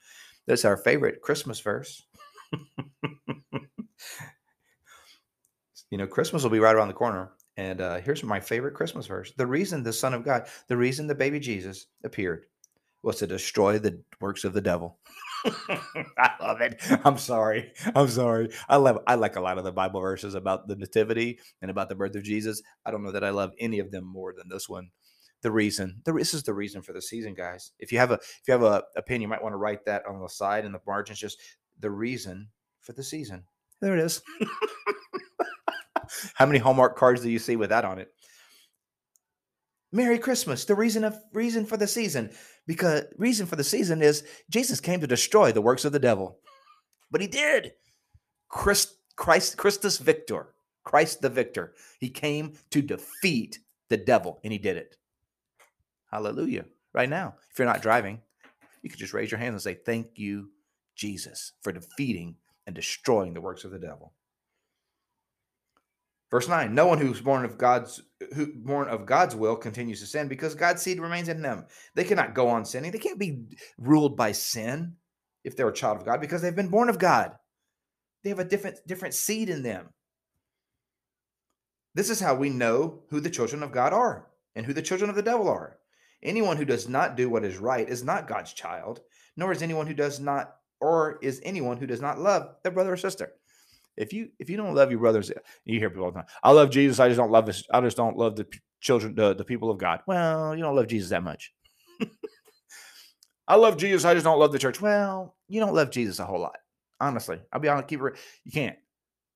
That's 0.47 0.65
our 0.65 0.77
favorite 0.77 1.21
Christmas 1.21 1.61
verse. 1.61 2.03
you 5.91 5.99
know, 5.99 6.07
Christmas 6.07 6.43
will 6.43 6.51
be 6.51 6.61
right 6.61 6.75
around 6.75 6.89
the 6.89 6.95
corner. 6.95 7.33
And 7.57 7.81
uh, 7.81 7.99
here's 8.01 8.23
my 8.23 8.39
favorite 8.39 8.75
Christmas 8.75 9.07
verse. 9.07 9.33
The 9.37 9.47
reason 9.47 9.83
the 9.83 9.93
Son 9.93 10.15
of 10.15 10.25
God, 10.25 10.47
the 10.69 10.77
reason 10.77 11.07
the 11.07 11.15
baby 11.15 11.41
Jesus 11.41 11.87
appeared 12.05 12.47
was 13.03 13.17
to 13.17 13.27
destroy 13.27 13.79
the 13.79 14.03
works 14.21 14.45
of 14.45 14.53
the 14.53 14.61
devil. 14.61 14.99
I 15.47 16.31
love 16.41 16.61
it. 16.61 16.81
I'm 17.05 17.19
sorry. 17.19 17.73
I'm 17.95 18.09
sorry. 18.09 18.51
I 18.69 18.77
love 18.77 18.99
I 19.07 19.15
like 19.15 19.37
a 19.37 19.41
lot 19.41 19.59
of 19.59 19.65
the 19.65 19.73
Bible 19.73 20.01
verses 20.01 20.35
about 20.35 20.67
the 20.67 20.77
nativity 20.77 21.39
and 21.63 21.71
about 21.71 21.89
the 21.89 21.95
birth 21.95 22.17
of 22.17 22.25
Jesus. 22.25 22.63
I 22.85 22.91
don't 22.91 23.05
know 23.05 23.13
that 23.13 23.25
I 23.25 23.31
love 23.31 23.53
any 23.59 23.79
of 23.79 23.91
them 23.91 24.05
more 24.05 24.35
than 24.37 24.49
this 24.49 24.69
one 24.69 24.91
the 25.43 25.51
reason. 25.51 26.01
The, 26.05 26.13
this 26.13 26.35
is 26.35 26.43
the 26.43 26.55
reason 26.55 26.83
for 26.83 26.93
the 26.93 27.03
season, 27.03 27.35
guys. 27.35 27.73
If 27.79 27.93
you 27.93 27.99
have 27.99 28.11
a 28.11 28.15
if 28.15 28.43
you 28.49 28.53
have 28.53 28.63
a 28.63 28.83
opinion, 28.97 29.23
you 29.23 29.29
might 29.29 29.43
want 29.43 29.53
to 29.53 29.59
write 29.59 29.85
that 29.87 30.07
on 30.07 30.21
the 30.21 30.29
side 30.29 30.65
in 30.65 30.73
the 30.73 30.81
margins. 30.87 31.19
Just 31.19 31.39
the 31.81 31.91
reason 31.91 32.49
for 32.81 32.93
the 32.93 33.03
season. 33.03 33.45
There 33.81 33.97
it 33.97 34.03
is. 34.03 34.23
How 36.35 36.47
many 36.47 36.59
Hallmark 36.59 36.97
cards 36.97 37.21
do 37.21 37.31
you 37.31 37.39
see 37.39 37.57
with 37.57 37.71
that 37.71 37.85
on 37.85 37.99
it? 37.99 38.09
Merry 39.93 40.19
Christmas. 40.19 40.65
The 40.65 40.75
reason 40.75 41.05
of 41.05 41.17
reason 41.33 41.65
for 41.65 41.77
the 41.77 41.87
season, 41.87 42.31
because 42.67 43.05
reason 43.17 43.47
for 43.47 43.57
the 43.57 43.65
season 43.65 44.03
is 44.03 44.25
Jesus 44.51 44.81
came 44.81 45.01
to 45.01 45.07
destroy 45.07 45.53
the 45.53 45.63
works 45.63 45.85
of 45.85 45.93
the 45.93 45.99
devil, 45.99 46.39
but 47.11 47.21
he 47.21 47.27
did. 47.27 47.73
Christ, 48.49 48.97
Christ, 49.17 49.57
Christus 49.57 49.99
Victor, 49.99 50.55
Christ 50.85 51.21
the 51.21 51.29
Victor. 51.29 51.75
He 51.99 52.11
came 52.11 52.55
to 52.71 52.83
defeat 52.83 53.59
the 53.89 53.97
devil, 53.97 54.41
and 54.45 54.53
he 54.53 54.59
did 54.59 54.77
it. 54.77 54.97
Hallelujah. 56.17 56.65
Right 56.95 57.11
now, 57.11 57.35
if 57.51 57.59
you're 57.59 57.69
not 57.69 57.83
driving, 57.83 58.23
you 58.81 58.89
could 58.89 58.99
just 58.99 59.13
raise 59.13 59.31
your 59.31 59.39
hands 59.39 59.53
and 59.53 59.61
say, 59.61 59.75
Thank 59.75 60.13
you, 60.19 60.49
Jesus, 60.95 61.53
for 61.61 61.73
defeating 61.73 62.37
and 62.67 62.75
destroying 62.75 63.35
the 63.35 63.43
works 63.43 63.65
of 63.65 63.71
the 63.71 63.79
devil. 63.79 64.15
Verse 66.31 66.49
9, 66.49 66.75
no 66.75 66.87
one 66.87 66.97
who's 66.97 67.21
born 67.21 67.45
of 67.45 67.59
God's 67.59 68.01
who 68.35 68.47
born 68.47 68.89
of 68.89 69.05
God's 69.05 69.37
will 69.37 69.57
continues 69.57 70.01
to 70.01 70.07
sin 70.07 70.27
because 70.27 70.55
God's 70.55 70.81
seed 70.81 71.01
remains 71.01 71.29
in 71.29 71.43
them. 71.43 71.67
They 71.95 72.05
cannot 72.05 72.35
go 72.35 72.49
on 72.49 72.65
sinning. 72.65 72.93
They 72.93 72.99
can't 72.99 73.21
be 73.21 73.45
ruled 73.77 74.17
by 74.17 74.33
sin 74.33 74.95
if 75.45 75.55
they're 75.55 75.69
a 75.69 75.75
child 75.75 75.99
of 75.99 76.07
God 76.07 76.23
because 76.23 76.41
they've 76.41 76.57
been 76.57 76.71
born 76.71 76.89
of 76.89 76.99
God. 76.99 77.33
They 78.25 78.31
have 78.31 78.39
a 78.39 78.45
different 78.45 78.79
different 78.87 79.13
seed 79.13 79.51
in 79.51 79.63
them. 79.63 79.91
This 81.93 82.09
is 82.09 82.21
how 82.21 82.37
we 82.37 82.49
know 82.49 83.03
who 83.11 83.21
the 83.21 83.29
children 83.29 83.63
of 83.63 83.71
God 83.71 83.93
are 83.93 84.29
and 84.55 84.65
who 84.65 84.73
the 84.73 84.81
children 84.81 85.11
of 85.11 85.17
the 85.17 85.21
devil 85.23 85.47
are. 85.47 85.77
Anyone 86.23 86.57
who 86.57 86.65
does 86.65 86.89
not 86.89 87.17
do 87.17 87.29
what 87.29 87.45
is 87.45 87.59
right 87.59 87.89
is 87.89 88.03
not 88.03 88.29
God's 88.29 88.53
child, 88.53 89.01
nor 89.37 89.53
is 89.53 89.63
anyone 89.63 89.87
who 89.87 89.95
does 89.95 90.19
not, 90.19 90.57
or 90.81 91.19
is 91.23 91.41
anyone 91.45 91.77
who 91.77 91.87
does 91.87 92.01
not 92.01 92.19
love 92.19 92.57
their 92.63 92.73
brother 92.73 92.93
or 92.93 92.97
sister. 92.97 93.33
If 93.97 94.13
you 94.13 94.29
if 94.39 94.51
you 94.51 94.57
don't 94.57 94.75
love 94.75 94.91
your 94.91 95.01
brothers, 95.01 95.31
you 95.65 95.79
hear 95.79 95.89
people 95.89 96.05
all 96.05 96.11
the 96.11 96.19
time. 96.19 96.29
I 96.43 96.53
love 96.53 96.71
Jesus. 96.71 97.01
I 97.01 97.09
just 97.09 97.19
don't 97.19 97.31
love 97.31 97.47
this. 97.47 97.65
I 97.73 97.81
just 97.81 97.97
don't 97.97 98.17
love 98.17 98.37
the 98.37 98.47
children, 98.81 99.15
the, 99.15 99.35
the 99.35 99.45
people 99.45 99.71
of 99.71 99.79
God. 99.79 100.01
Well, 100.07 100.55
you 100.55 100.63
don't 100.63 100.77
love 100.77 100.89
Jesus 100.89 101.11
that 101.11 101.23
much. 101.23 101.53
I 103.49 103.57
love 103.57 103.77
Jesus. 103.77 104.05
I 104.05 104.15
just 104.15 104.25
don't 104.25 104.39
love 104.39 104.53
the 104.53 104.59
church. 104.59 104.81
Well, 104.81 105.35
you 105.49 105.61
don't 105.61 105.75
love 105.75 105.91
Jesus 105.91 106.19
a 106.19 106.27
whole 106.27 106.41
lot. 106.41 106.59
Honestly, 107.01 107.41
I'll 107.53 107.61
be 107.61 107.69
honest. 107.69 107.89
Keep 107.89 108.03
it. 108.03 108.15
You 108.45 108.53
can't. 108.53 108.77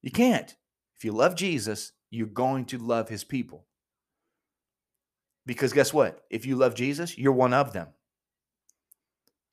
You 0.03 0.11
can't. 0.11 0.55
If 0.97 1.05
you 1.05 1.12
love 1.12 1.37
Jesus, 1.37 1.93
you're 2.11 2.27
going 2.27 2.66
to 2.66 2.79
love 2.79 3.09
His 3.09 3.25
people. 3.25 3.66
Because 5.51 5.73
guess 5.73 5.93
what? 5.93 6.25
If 6.31 6.47
you 6.47 6.55
love 6.55 6.77
Jesus, 6.77 7.19
you're 7.19 7.33
one 7.33 7.53
of 7.53 7.73
them. 7.73 7.89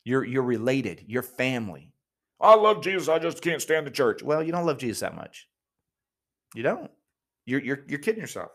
You're 0.03 0.23
you're 0.23 0.43
related. 0.43 1.03
You're 1.07 1.23
family. 1.23 1.91
I 2.39 2.53
love 2.53 2.83
Jesus. 2.83 3.09
I 3.09 3.17
just 3.17 3.41
can't 3.41 3.63
stand 3.63 3.87
the 3.87 3.91
church. 3.91 4.21
Well, 4.21 4.43
you 4.43 4.51
don't 4.51 4.67
love 4.67 4.77
Jesus 4.77 4.99
that 4.99 5.15
much. 5.15 5.47
You 6.53 6.61
don't. 6.61 6.91
You're 7.47 7.61
you're 7.61 7.79
you're 7.87 7.97
kidding 7.97 8.21
yourself. 8.21 8.51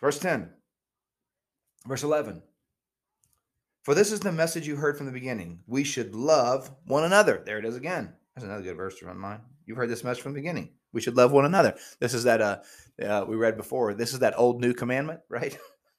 Verse 0.00 0.18
10. 0.18 0.48
Verse 1.86 2.02
11. 2.02 2.40
For 3.82 3.94
this 3.94 4.12
is 4.12 4.20
the 4.20 4.32
message 4.32 4.66
you 4.66 4.76
heard 4.76 4.96
from 4.96 5.04
the 5.04 5.12
beginning. 5.12 5.60
We 5.66 5.84
should 5.84 6.14
love 6.14 6.70
one 6.86 7.04
another. 7.04 7.42
There 7.44 7.58
it 7.58 7.66
is 7.66 7.76
again. 7.76 8.14
That's 8.34 8.46
another 8.46 8.62
good 8.62 8.78
verse 8.78 8.98
to 9.00 9.06
run 9.06 9.18
mine. 9.18 9.40
You've 9.66 9.76
heard 9.76 9.90
this 9.90 10.02
message 10.02 10.22
from 10.22 10.32
the 10.32 10.40
beginning. 10.40 10.70
We 10.92 11.00
should 11.00 11.16
love 11.16 11.32
one 11.32 11.44
another. 11.44 11.76
This 12.00 12.14
is 12.14 12.24
that 12.24 12.40
uh, 12.40 12.58
uh 13.02 13.24
we 13.28 13.36
read 13.36 13.56
before. 13.56 13.94
This 13.94 14.12
is 14.12 14.20
that 14.20 14.38
old 14.38 14.60
new 14.60 14.72
commandment, 14.72 15.20
right? 15.28 15.56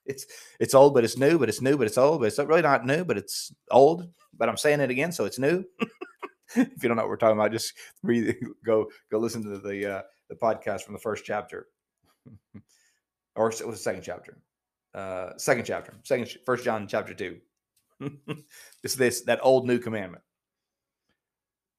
it's 0.08 0.26
it's 0.58 0.74
old, 0.74 0.94
but 0.94 1.04
it's 1.04 1.16
new, 1.16 1.38
but 1.38 1.48
it's 1.48 1.60
new, 1.60 1.76
but 1.76 1.86
it's 1.86 1.98
old, 1.98 2.20
but 2.20 2.26
it's 2.26 2.38
really 2.38 2.62
not 2.62 2.84
new, 2.84 3.04
but 3.04 3.18
it's 3.18 3.52
old. 3.70 4.08
But 4.36 4.48
I'm 4.48 4.56
saying 4.56 4.80
it 4.80 4.90
again, 4.90 5.12
so 5.12 5.24
it's 5.24 5.38
new. 5.38 5.64
if 6.56 6.82
you 6.82 6.88
don't 6.88 6.96
know 6.96 7.02
what 7.02 7.10
we're 7.10 7.16
talking 7.16 7.38
about, 7.38 7.52
just 7.52 7.74
read, 8.02 8.36
go 8.66 8.88
go 9.10 9.18
listen 9.18 9.44
to 9.44 9.58
the 9.58 9.98
uh, 9.98 10.02
the 10.28 10.34
podcast 10.34 10.82
from 10.82 10.94
the 10.94 11.00
first 11.00 11.24
chapter, 11.24 11.68
or 13.36 13.50
it 13.50 13.66
was 13.66 13.76
the 13.76 13.82
second 13.82 14.02
chapter, 14.02 14.38
uh, 14.94 15.30
second 15.36 15.64
chapter, 15.64 15.94
second 16.02 16.28
First 16.44 16.64
John 16.64 16.88
chapter 16.88 17.14
two. 17.14 17.38
it's 18.82 18.94
this 18.94 19.22
that 19.22 19.40
old 19.42 19.66
new 19.66 19.78
commandment. 19.78 20.22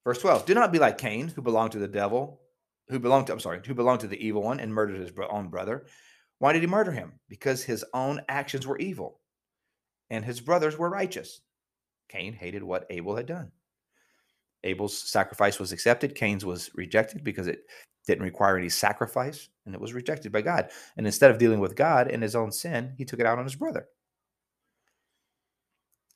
Verse 0.05 0.19
12, 0.19 0.45
do 0.45 0.53
not 0.53 0.71
be 0.71 0.79
like 0.79 0.97
Cain, 0.97 1.27
who 1.27 1.41
belonged 1.41 1.73
to 1.73 1.77
the 1.77 1.87
devil, 1.87 2.41
who 2.89 2.99
belonged 2.99 3.27
to, 3.27 3.33
I'm 3.33 3.39
sorry, 3.39 3.61
who 3.65 3.73
belonged 3.73 4.01
to 4.01 4.07
the 4.07 4.23
evil 4.23 4.43
one 4.43 4.59
and 4.59 4.73
murdered 4.73 4.99
his 4.99 5.11
own 5.29 5.49
brother. 5.49 5.85
Why 6.39 6.53
did 6.53 6.61
he 6.61 6.67
murder 6.67 6.91
him? 6.91 7.19
Because 7.27 7.63
his 7.63 7.85
own 7.93 8.21
actions 8.29 8.65
were 8.65 8.77
evil 8.77 9.19
and 10.09 10.25
his 10.25 10.41
brothers 10.41 10.77
were 10.77 10.89
righteous. 10.89 11.41
Cain 12.07 12.33
hated 12.33 12.63
what 12.63 12.87
Abel 12.89 13.15
had 13.15 13.27
done. 13.27 13.51
Abel's 14.63 14.97
sacrifice 14.97 15.59
was 15.59 15.71
accepted, 15.71 16.15
Cain's 16.15 16.43
was 16.45 16.69
rejected 16.75 17.23
because 17.23 17.47
it 17.47 17.61
didn't 18.07 18.23
require 18.23 18.57
any 18.57 18.69
sacrifice 18.69 19.49
and 19.65 19.75
it 19.75 19.81
was 19.81 19.93
rejected 19.93 20.31
by 20.31 20.41
God. 20.41 20.71
And 20.97 21.05
instead 21.05 21.31
of 21.31 21.37
dealing 21.37 21.59
with 21.59 21.75
God 21.75 22.09
and 22.09 22.23
his 22.23 22.35
own 22.35 22.51
sin, 22.51 22.93
he 22.97 23.05
took 23.05 23.19
it 23.19 23.25
out 23.25 23.37
on 23.37 23.45
his 23.45 23.55
brother. 23.55 23.87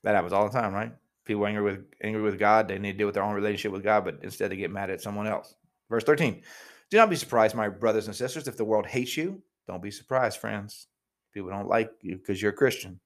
That 0.03 0.15
happens 0.15 0.33
all 0.33 0.49
the 0.49 0.59
time, 0.59 0.73
right? 0.73 0.91
People 1.25 1.45
angry 1.45 1.63
with 1.63 1.85
angry 2.01 2.21
with 2.21 2.37
God, 2.37 2.67
they 2.67 2.79
need 2.79 2.93
to 2.93 2.97
deal 2.97 3.07
with 3.07 3.13
their 3.13 3.23
own 3.23 3.35
relationship 3.35 3.71
with 3.71 3.83
God, 3.83 4.03
but 4.03 4.19
instead 4.23 4.51
they 4.51 4.57
get 4.57 4.71
mad 4.71 4.89
at 4.89 5.01
someone 5.01 5.27
else. 5.27 5.55
Verse 5.93 6.03
13. 6.05 6.41
Do 6.89 6.97
not 6.97 7.11
be 7.11 7.15
surprised, 7.15 7.53
my 7.53 7.69
brothers 7.69 8.07
and 8.07 8.15
sisters, 8.15 8.47
if 8.47 8.57
the 8.57 8.65
world 8.65 8.87
hates 8.87 9.15
you. 9.15 9.43
Don't 9.67 9.83
be 9.83 9.91
surprised, 9.91 10.39
friends. 10.39 10.87
People 11.31 11.51
don't 11.51 11.67
like 11.67 11.91
you 12.01 12.15
because 12.15 12.41
you're 12.41 12.51
a 12.51 12.55
Christian. 12.55 12.99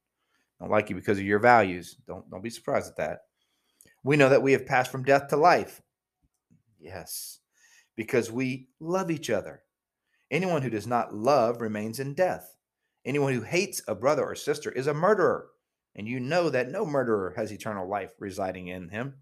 Don't 0.62 0.71
like 0.71 0.89
you 0.89 0.95
because 0.95 1.17
of 1.17 1.26
your 1.26 1.39
values. 1.39 1.97
Don't 2.08 2.30
don't 2.32 2.41
be 2.41 2.50
surprised 2.50 2.89
at 2.89 2.95
that. 2.95 3.23
We 4.06 4.15
know 4.15 4.30
that 4.30 4.41
we 4.41 4.54
have 4.54 4.65
passed 4.65 4.89
from 4.89 5.04
death 5.04 5.28
to 5.28 5.36
life. 5.36 5.82
Yes, 6.80 7.39
because 7.97 8.32
we 8.32 8.69
love 8.80 9.12
each 9.12 9.30
other. 9.30 9.63
Anyone 10.32 10.62
who 10.62 10.69
does 10.69 10.88
not 10.88 11.13
love 11.13 11.60
remains 11.60 12.00
in 12.00 12.13
death. 12.13 12.56
Anyone 13.04 13.34
who 13.34 13.41
hates 13.41 13.82
a 13.86 13.95
brother 13.95 14.23
or 14.23 14.36
sister 14.36 14.71
is 14.71 14.88
a 14.88 14.93
murderer, 14.93 15.50
and 15.93 16.08
you 16.08 16.21
know 16.21 16.50
that 16.50 16.71
no 16.71 16.86
murderer 16.86 17.34
has 17.36 17.52
eternal 17.52 17.86
life 17.86 18.12
residing 18.17 18.69
in 18.69 18.88
him. 18.88 19.15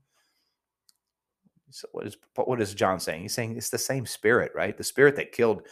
So 1.76 1.88
what 1.92 2.08
is 2.08 2.18
what 2.36 2.62
is 2.62 2.74
John 2.74 3.00
saying? 3.00 3.24
He's 3.24 3.34
saying 3.34 3.58
it's 3.58 3.70
the 3.70 3.78
same 3.78 4.06
spirit, 4.06 4.52
right? 4.56 4.78
The 4.78 4.84
spirit 4.84 5.16
that 5.18 5.32
killed 5.32 5.64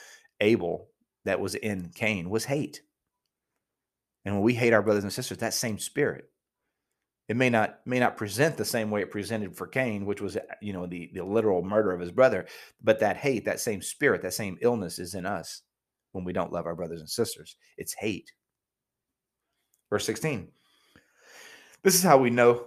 Abel 0.42 0.90
that 1.26 1.40
was 1.40 1.56
in 1.56 1.92
Cain 1.96 2.30
was 2.30 2.46
hate. 2.46 2.82
And 4.26 4.36
when 4.36 4.44
we 4.44 4.54
hate 4.54 4.74
our 4.74 4.82
brothers 4.82 5.04
and 5.04 5.14
sisters, 5.14 5.38
that 5.40 5.54
same 5.54 5.80
spirit 5.80 6.30
it 7.30 7.38
may 7.38 7.50
not 7.50 7.80
may 7.86 8.00
not 8.00 8.18
present 8.18 8.58
the 8.58 8.66
same 8.66 8.92
way 8.92 9.02
it 9.02 9.12
presented 9.12 9.56
for 9.56 9.66
Cain, 9.66 10.06
which 10.06 10.22
was 10.22 10.38
you 10.62 10.74
know 10.74 10.86
the 10.86 11.10
the 11.14 11.24
literal 11.24 11.64
murder 11.64 11.92
of 11.92 12.02
his 12.02 12.12
brother, 12.12 12.46
but 12.84 13.00
that 13.00 13.18
hate, 13.18 13.46
that 13.46 13.62
same 13.62 13.82
spirit, 13.82 14.22
that 14.22 14.34
same 14.34 14.58
illness 14.62 15.00
is 15.00 15.16
in 15.16 15.26
us 15.26 15.62
when 16.12 16.26
we 16.26 16.34
don't 16.34 16.52
love 16.52 16.66
our 16.66 16.76
brothers 16.76 17.00
and 17.00 17.10
sisters. 17.10 17.56
It's 17.78 17.94
hate. 17.94 18.32
Verse 19.90 20.06
16. 20.06 20.50
This 21.82 21.96
is 21.96 22.04
how 22.04 22.18
we 22.18 22.30
know. 22.30 22.66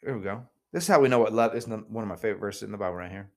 Here 0.00 0.16
we 0.16 0.22
go. 0.22 0.42
This 0.76 0.84
is 0.84 0.88
how 0.88 1.00
we 1.00 1.08
know 1.08 1.20
what 1.20 1.32
love 1.32 1.54
is. 1.54 1.66
One 1.66 2.02
of 2.02 2.06
my 2.06 2.16
favorite 2.16 2.38
verses 2.38 2.64
in 2.64 2.70
the 2.70 2.76
Bible 2.76 2.96
right 2.96 3.10
here. 3.10 3.30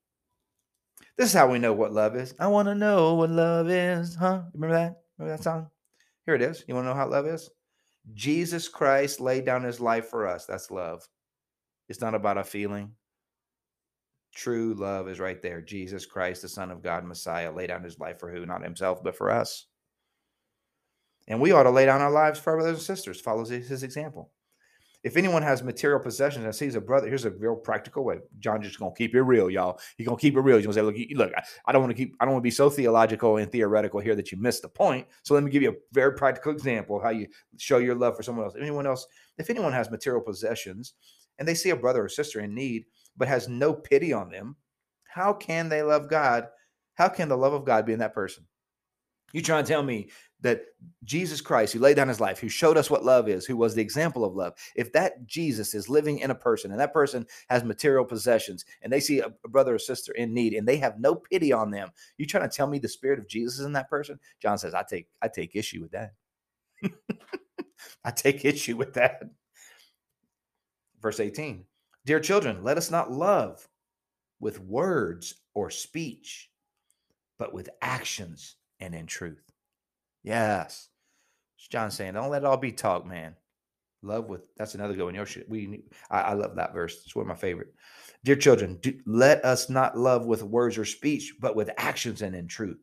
This 1.18 1.30
is 1.30 1.34
how 1.34 1.50
we 1.50 1.58
know 1.58 1.72
what 1.72 1.94
love 1.94 2.18
is. 2.18 2.34
I 2.38 2.48
want 2.48 2.68
to 2.68 2.76
know 2.76 3.14
what 3.14 3.30
love 3.30 3.70
is. 3.70 4.14
Huh? 4.14 4.42
Remember 4.54 4.76
that? 4.76 4.98
Remember 5.18 5.38
that 5.38 5.44
song? 5.46 5.70
Here 6.26 6.36
it 6.36 6.42
is. 6.42 6.66
You 6.68 6.76
want 6.76 6.84
to 6.84 6.90
know 6.90 6.98
how 6.98 7.08
love 7.08 7.26
is? 7.26 7.50
Jesus 8.14 8.68
Christ 8.68 9.22
laid 9.22 9.46
down 9.46 9.64
his 9.64 9.80
life 9.80 10.10
for 10.10 10.28
us. 10.28 10.46
That's 10.48 10.70
love. 10.70 11.08
It's 11.88 12.02
not 12.02 12.14
about 12.14 12.38
a 12.38 12.44
feeling. 12.44 12.92
True 14.36 14.74
love 14.74 15.08
is 15.08 15.22
right 15.22 15.42
there. 15.42 15.62
Jesus 15.62 16.06
Christ, 16.06 16.42
the 16.42 16.50
Son 16.50 16.70
of 16.72 16.84
God, 16.84 17.06
Messiah, 17.06 17.54
laid 17.54 17.68
down 17.68 17.86
his 17.86 18.00
life 18.00 18.20
for 18.20 18.30
who? 18.30 18.46
Not 18.46 18.66
himself, 18.66 19.02
but 19.02 19.16
for 19.16 19.32
us. 19.32 19.66
And 21.30 21.40
we 21.40 21.54
ought 21.54 21.64
to 21.64 21.72
lay 21.72 21.86
down 21.86 22.02
our 22.02 22.12
lives 22.12 22.38
for 22.38 22.50
our 22.50 22.58
brothers 22.58 22.80
and 22.80 22.86
sisters, 22.86 23.22
follows 23.22 23.48
his 23.48 23.82
example. 23.82 24.34
If 25.02 25.16
anyone 25.16 25.42
has 25.44 25.64
material 25.64 26.00
possessions 26.02 26.44
and 26.44 26.54
sees 26.54 26.76
a 26.76 26.82
brother, 26.82 27.08
here's 27.08 27.24
a 27.24 27.30
real 27.30 27.56
practical 27.56 28.04
way. 28.04 28.20
John 28.40 28.62
just 28.62 28.80
gonna 28.80 28.94
keep 28.96 29.16
it 29.16 29.22
real, 29.22 29.50
y'all. 29.50 29.80
He's 29.98 30.06
gonna 30.06 30.20
keep 30.20 30.36
it 30.36 30.42
real. 30.42 30.58
He's 30.58 30.66
gonna 30.66 30.74
say, 30.74 30.82
look, 30.82 30.96
look, 31.16 31.32
I 31.66 31.72
don't 31.72 31.82
want 31.82 31.96
to 31.96 31.98
keep, 31.98 32.16
I 32.20 32.26
don't 32.26 32.34
want 32.34 32.42
to 32.42 32.48
be 32.48 32.52
so 32.52 32.70
theological 32.70 33.38
and 33.38 33.50
theoretical 33.50 34.02
here 34.02 34.16
that 34.16 34.32
you 34.32 34.38
miss 34.38 34.60
the 34.60 34.68
point. 34.68 35.08
So 35.24 35.34
let 35.34 35.44
me 35.44 35.52
give 35.52 35.64
you 35.64 35.72
a 35.72 35.76
very 35.94 36.16
practical 36.16 36.52
example 36.52 36.98
of 36.98 37.04
how 37.04 37.12
you 37.12 37.28
show 37.58 37.78
your 37.78 37.96
love 37.96 38.18
for 38.18 38.24
someone 38.24 38.46
else. 38.46 38.56
Anyone 38.60 38.86
else, 38.86 39.08
if 39.38 39.50
anyone 39.50 39.72
has 39.72 39.90
material 39.90 40.22
possessions 40.22 40.96
and 41.38 41.48
they 41.48 41.56
see 41.56 41.70
a 41.70 41.76
brother 41.78 42.04
or 42.04 42.10
sister 42.10 42.42
in 42.42 42.54
need, 42.54 42.84
but 43.16 43.30
has 43.30 43.48
no 43.48 43.74
pity 43.74 44.12
on 44.12 44.30
them, 44.30 44.58
how 45.06 45.32
can 45.32 45.70
they 45.70 45.82
love 45.82 46.10
God? 46.10 46.48
How 46.96 47.08
can 47.08 47.30
the 47.30 47.38
love 47.38 47.54
of 47.54 47.64
God 47.64 47.86
be 47.86 47.94
in 47.94 48.00
that 48.00 48.14
person? 48.14 48.46
You 49.32 49.42
trying 49.42 49.64
to 49.64 49.72
tell 49.72 49.84
me 49.84 50.10
that 50.42 50.62
Jesus 51.04 51.42
Christ, 51.42 51.74
who 51.74 51.80
laid 51.80 51.96
down 51.96 52.08
his 52.08 52.20
life, 52.20 52.40
who 52.40 52.50
showed 52.50 52.78
us 52.78 52.90
what 52.90 53.04
love 53.04 53.28
is, 53.28 53.46
who 53.46 53.58
was 53.58 53.76
the 53.76 53.82
example 53.82 54.24
of 54.24 54.36
love, 54.36 54.54
if 54.76 54.92
that 54.94 55.26
Jesus 55.26 55.74
is 55.74 55.90
living 55.90 56.20
in 56.20 56.32
a 56.32 56.36
person 56.36 56.72
and 56.72 56.80
that 56.80 56.94
person 56.94 57.26
has 57.50 57.64
material 57.64 58.06
possessions 58.06 58.64
and 58.82 58.92
they 58.92 59.00
see 59.00 59.20
a, 59.20 59.30
brother 59.50 59.76
or 59.76 59.80
sister 59.80 60.14
in 60.14 60.34
need 60.34 60.54
and 60.54 60.68
they 60.68 60.78
have 60.78 61.00
no 61.00 61.16
pity 61.16 61.52
on 61.52 61.72
them, 61.72 61.90
you 62.18 62.26
trying 62.26 62.48
to 62.50 62.56
tell 62.56 62.68
me 62.68 62.80
the 62.80 62.88
spirit 62.88 63.20
of 63.20 63.28
Jesus 63.28 63.60
is 63.60 63.66
in 63.66 63.74
that 63.74 63.90
person? 63.90 64.20
John 64.42 64.58
says, 64.58 64.74
I 64.74 64.84
take 64.84 65.08
I 65.22 65.28
take 65.28 65.56
issue 65.56 65.82
with 65.82 65.92
that. 65.92 66.14
I 68.04 68.12
take 68.12 68.46
issue 68.46 68.78
with 68.78 68.94
that. 68.94 69.24
Verse 71.02 71.20
18. 71.20 71.66
Dear 72.06 72.20
children, 72.20 72.64
let 72.64 72.78
us 72.78 72.90
not 72.90 73.12
love 73.12 73.68
with 74.40 74.60
words 74.62 75.36
or 75.54 75.70
speech, 75.70 76.50
but 77.38 77.54
with 77.54 77.70
actions 77.82 78.56
and 78.80 78.96
in 78.96 79.06
truth. 79.06 79.49
Yes. 80.24 80.90
John 81.70 81.92
saying, 81.92 82.14
don't 82.14 82.30
let 82.30 82.44
it 82.44 82.46
all 82.46 82.58
be 82.58 82.72
talk, 82.72 83.06
man. 83.06 83.36
Love 84.02 84.30
with 84.30 84.48
that's 84.56 84.76
another 84.76 84.94
good 84.94 85.04
one. 85.04 85.16
Your 85.16 85.26
shit. 85.26 85.50
We 85.50 85.84
I, 86.10 86.22
I, 86.22 86.34
love 86.34 86.56
that 86.56 86.74
verse. 86.74 87.02
It's 87.06 87.16
one 87.16 87.24
of 87.24 87.28
my 87.28 87.36
favorite. 87.36 87.74
Dear 88.24 88.38
children, 88.38 88.78
do, 88.82 88.98
let 89.06 89.44
us 89.44 89.70
not 89.70 89.98
love 89.98 90.26
with 90.26 90.42
words 90.42 90.78
or 90.78 90.86
speech, 90.86 91.36
but 91.40 91.56
with 91.56 91.70
actions 91.78 92.22
and 92.22 92.34
in 92.34 92.48
truth. 92.48 92.80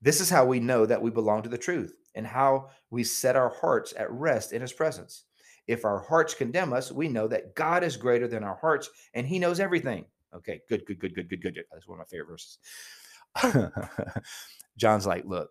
This 0.00 0.20
is 0.20 0.30
how 0.30 0.46
we 0.46 0.58
know 0.58 0.86
that 0.86 1.02
we 1.02 1.10
belong 1.10 1.42
to 1.42 1.50
the 1.50 1.58
truth 1.58 1.94
and 2.14 2.26
how 2.26 2.70
we 2.90 3.04
set 3.04 3.36
our 3.36 3.50
hearts 3.50 3.92
at 3.96 4.10
rest 4.10 4.52
in 4.52 4.62
his 4.62 4.72
presence. 4.72 5.24
If 5.66 5.84
our 5.84 6.00
hearts 6.00 6.34
condemn 6.34 6.72
us, 6.72 6.90
we 6.90 7.08
know 7.08 7.28
that 7.28 7.54
God 7.54 7.84
is 7.84 7.96
greater 7.96 8.26
than 8.26 8.42
our 8.42 8.56
hearts 8.56 8.90
and 9.14 9.26
he 9.26 9.38
knows 9.38 9.60
everything. 9.60 10.06
Okay, 10.34 10.60
good, 10.68 10.84
good, 10.86 10.98
good, 10.98 11.14
good, 11.14 11.28
good, 11.28 11.42
good. 11.42 11.62
That's 11.70 11.86
one 11.86 12.00
of 12.00 12.06
my 12.06 12.10
favorite 12.10 12.30
verses. 12.30 12.58
John's 14.78 15.06
like, 15.06 15.24
look, 15.26 15.50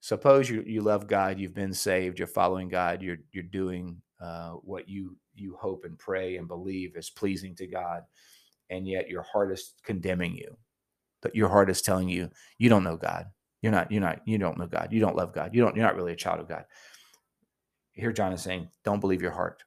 suppose 0.00 0.48
you 0.48 0.62
you 0.66 0.82
love 0.82 1.06
God, 1.06 1.38
you've 1.38 1.54
been 1.54 1.74
saved, 1.74 2.18
you're 2.18 2.28
following 2.28 2.68
God, 2.68 3.02
you're 3.02 3.18
you're 3.32 3.44
doing 3.44 4.00
uh, 4.20 4.50
what 4.62 4.88
you 4.88 5.16
you 5.34 5.56
hope 5.58 5.84
and 5.84 5.98
pray 5.98 6.36
and 6.36 6.48
believe 6.48 6.96
is 6.96 7.10
pleasing 7.10 7.54
to 7.56 7.66
God, 7.66 8.02
and 8.68 8.86
yet 8.86 9.08
your 9.08 9.22
heart 9.22 9.52
is 9.52 9.74
condemning 9.84 10.36
you. 10.36 10.56
But 11.22 11.34
your 11.34 11.48
heart 11.48 11.70
is 11.70 11.82
telling 11.82 12.08
you 12.08 12.30
you 12.58 12.68
don't 12.68 12.84
know 12.84 12.96
God. 12.96 13.26
You're 13.62 13.72
not. 13.72 13.92
You're 13.92 14.00
not. 14.00 14.20
You 14.26 14.38
don't 14.38 14.58
know 14.58 14.66
God. 14.66 14.88
You 14.90 15.00
don't 15.00 15.16
love 15.16 15.34
God. 15.34 15.54
You 15.54 15.62
don't. 15.62 15.76
You're 15.76 15.84
not 15.84 15.96
really 15.96 16.12
a 16.12 16.16
child 16.16 16.40
of 16.40 16.48
God. 16.48 16.64
Here, 17.92 18.12
John 18.12 18.32
is 18.32 18.42
saying, 18.42 18.68
don't 18.84 19.00
believe 19.00 19.20
your 19.20 19.32
heart. 19.32 19.64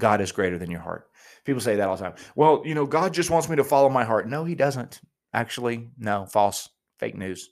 God 0.00 0.20
is 0.20 0.32
greater 0.32 0.58
than 0.58 0.70
your 0.70 0.80
heart. 0.80 1.08
People 1.44 1.60
say 1.60 1.76
that 1.76 1.88
all 1.88 1.96
the 1.96 2.02
time. 2.02 2.14
Well, 2.34 2.62
you 2.64 2.74
know, 2.74 2.86
God 2.86 3.12
just 3.12 3.30
wants 3.30 3.48
me 3.48 3.56
to 3.56 3.64
follow 3.64 3.90
my 3.90 4.04
heart. 4.04 4.28
No, 4.28 4.44
He 4.44 4.54
doesn't. 4.54 5.00
Actually, 5.32 5.90
no, 5.98 6.26
false, 6.26 6.70
fake 6.98 7.16
news. 7.16 7.50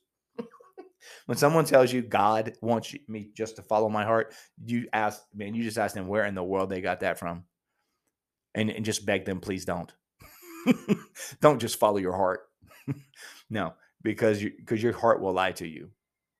When 1.26 1.38
someone 1.38 1.64
tells 1.64 1.92
you 1.92 2.02
God 2.02 2.54
wants 2.60 2.94
me 3.08 3.30
just 3.34 3.56
to 3.56 3.62
follow 3.62 3.88
my 3.88 4.04
heart, 4.04 4.34
you 4.64 4.86
ask, 4.92 5.22
man, 5.34 5.54
you 5.54 5.62
just 5.62 5.78
ask 5.78 5.94
them 5.94 6.08
where 6.08 6.24
in 6.24 6.34
the 6.34 6.42
world 6.42 6.70
they 6.70 6.80
got 6.80 7.00
that 7.00 7.18
from, 7.18 7.44
and, 8.54 8.70
and 8.70 8.84
just 8.84 9.06
beg 9.06 9.24
them, 9.24 9.40
please 9.40 9.64
don't, 9.64 9.92
don't 11.40 11.60
just 11.60 11.78
follow 11.78 11.98
your 11.98 12.16
heart. 12.16 12.40
no, 13.50 13.74
because 14.02 14.42
you 14.42 14.52
because 14.56 14.82
your 14.82 14.92
heart 14.92 15.20
will 15.20 15.32
lie 15.32 15.52
to 15.52 15.66
you, 15.66 15.90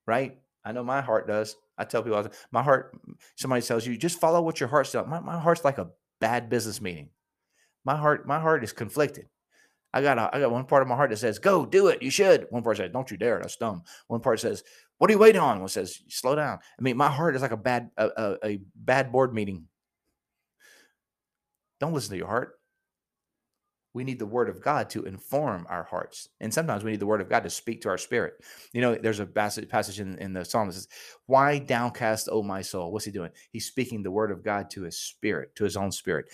right? 0.07 0.39
I 0.65 0.73
know 0.73 0.85
my 0.85 1.01
heart 1.01 1.27
does. 1.27 1.57
I 1.77 1.85
tell 1.85 2.03
people, 2.03 2.29
my 2.51 2.63
heart. 2.63 2.97
Somebody 3.37 3.63
tells 3.63 3.87
you, 3.87 3.97
just 3.97 4.21
follow 4.21 4.41
what 4.43 4.61
your 4.61 4.69
heart's 4.69 4.93
telling. 4.93 5.11
My, 5.11 5.21
my 5.21 5.39
heart's 5.39 5.65
like 5.65 5.79
a 5.79 5.91
bad 6.21 6.49
business 6.49 6.81
meeting. 6.81 7.11
My 7.85 7.97
heart, 7.97 8.27
my 8.27 8.39
heart 8.39 8.63
is 8.63 8.73
conflicted. 8.73 9.27
I 9.93 10.03
got 10.03 10.19
a, 10.19 10.35
I 10.35 10.41
got 10.41 10.51
one 10.51 10.65
part 10.65 10.83
of 10.83 10.89
my 10.89 10.97
heart 10.97 11.11
that 11.11 11.19
says, 11.19 11.39
"Go, 11.39 11.67
do 11.67 11.89
it. 11.89 12.03
You 12.03 12.11
should." 12.11 12.47
One 12.51 12.63
part 12.63 12.79
says, 12.79 12.91
"Don't 12.93 13.11
you 13.11 13.17
dare. 13.17 13.39
That's 13.41 13.57
dumb." 13.57 13.83
One 14.09 14.21
part 14.21 14.41
says, 14.41 14.63
"What 14.99 15.11
are 15.11 15.13
you 15.13 15.19
waiting 15.19 15.41
on?" 15.41 15.61
One 15.61 15.69
says, 15.69 16.01
"Slow 16.09 16.35
down." 16.35 16.59
I 16.79 16.83
mean, 16.83 16.97
my 16.97 17.11
heart 17.11 17.37
is 17.37 17.43
like 17.43 17.51
a 17.53 17.57
bad 17.57 17.91
a, 17.97 18.09
a, 18.17 18.37
a 18.45 18.61
bad 18.75 19.13
board 19.13 19.35
meeting. 19.35 19.67
Don't 21.81 21.93
listen 21.93 22.11
to 22.13 22.17
your 22.17 22.29
heart. 22.29 22.59
We 23.95 24.05
need 24.05 24.19
the 24.19 24.27
word 24.27 24.49
of 24.49 24.63
God 24.63 24.89
to 24.91 25.03
inform 25.03 25.67
our 25.69 25.85
hearts. 25.85 26.29
And 26.41 26.53
sometimes 26.53 26.83
we 26.83 26.93
need 26.93 27.01
the 27.01 27.07
word 27.07 27.21
of 27.21 27.29
God 27.29 27.43
to 27.43 27.51
speak 27.51 27.83
to 27.83 27.91
our 27.91 27.99
spirit. 27.99 28.35
You 28.73 28.81
know, 28.81 28.95
there's 28.95 29.21
a 29.21 29.27
passage, 29.27 30.01
in, 30.01 30.17
in 30.19 30.33
the 30.33 30.45
psalm 30.45 30.69
that 30.69 30.75
says, 30.75 30.89
Why 31.27 31.59
downcast, 31.59 32.29
O 32.33 32.43
my 32.43 32.63
soul? 32.63 32.91
What's 32.91 33.05
he 33.05 33.11
doing? 33.11 33.31
He's 33.51 33.67
speaking 33.67 34.03
the 34.03 34.11
word 34.11 34.31
of 34.31 34.43
God 34.43 34.71
to 34.71 34.83
his 34.83 34.99
spirit, 34.99 35.55
to 35.57 35.65
his 35.65 35.77
own 35.77 35.93
spirit. 35.93 36.27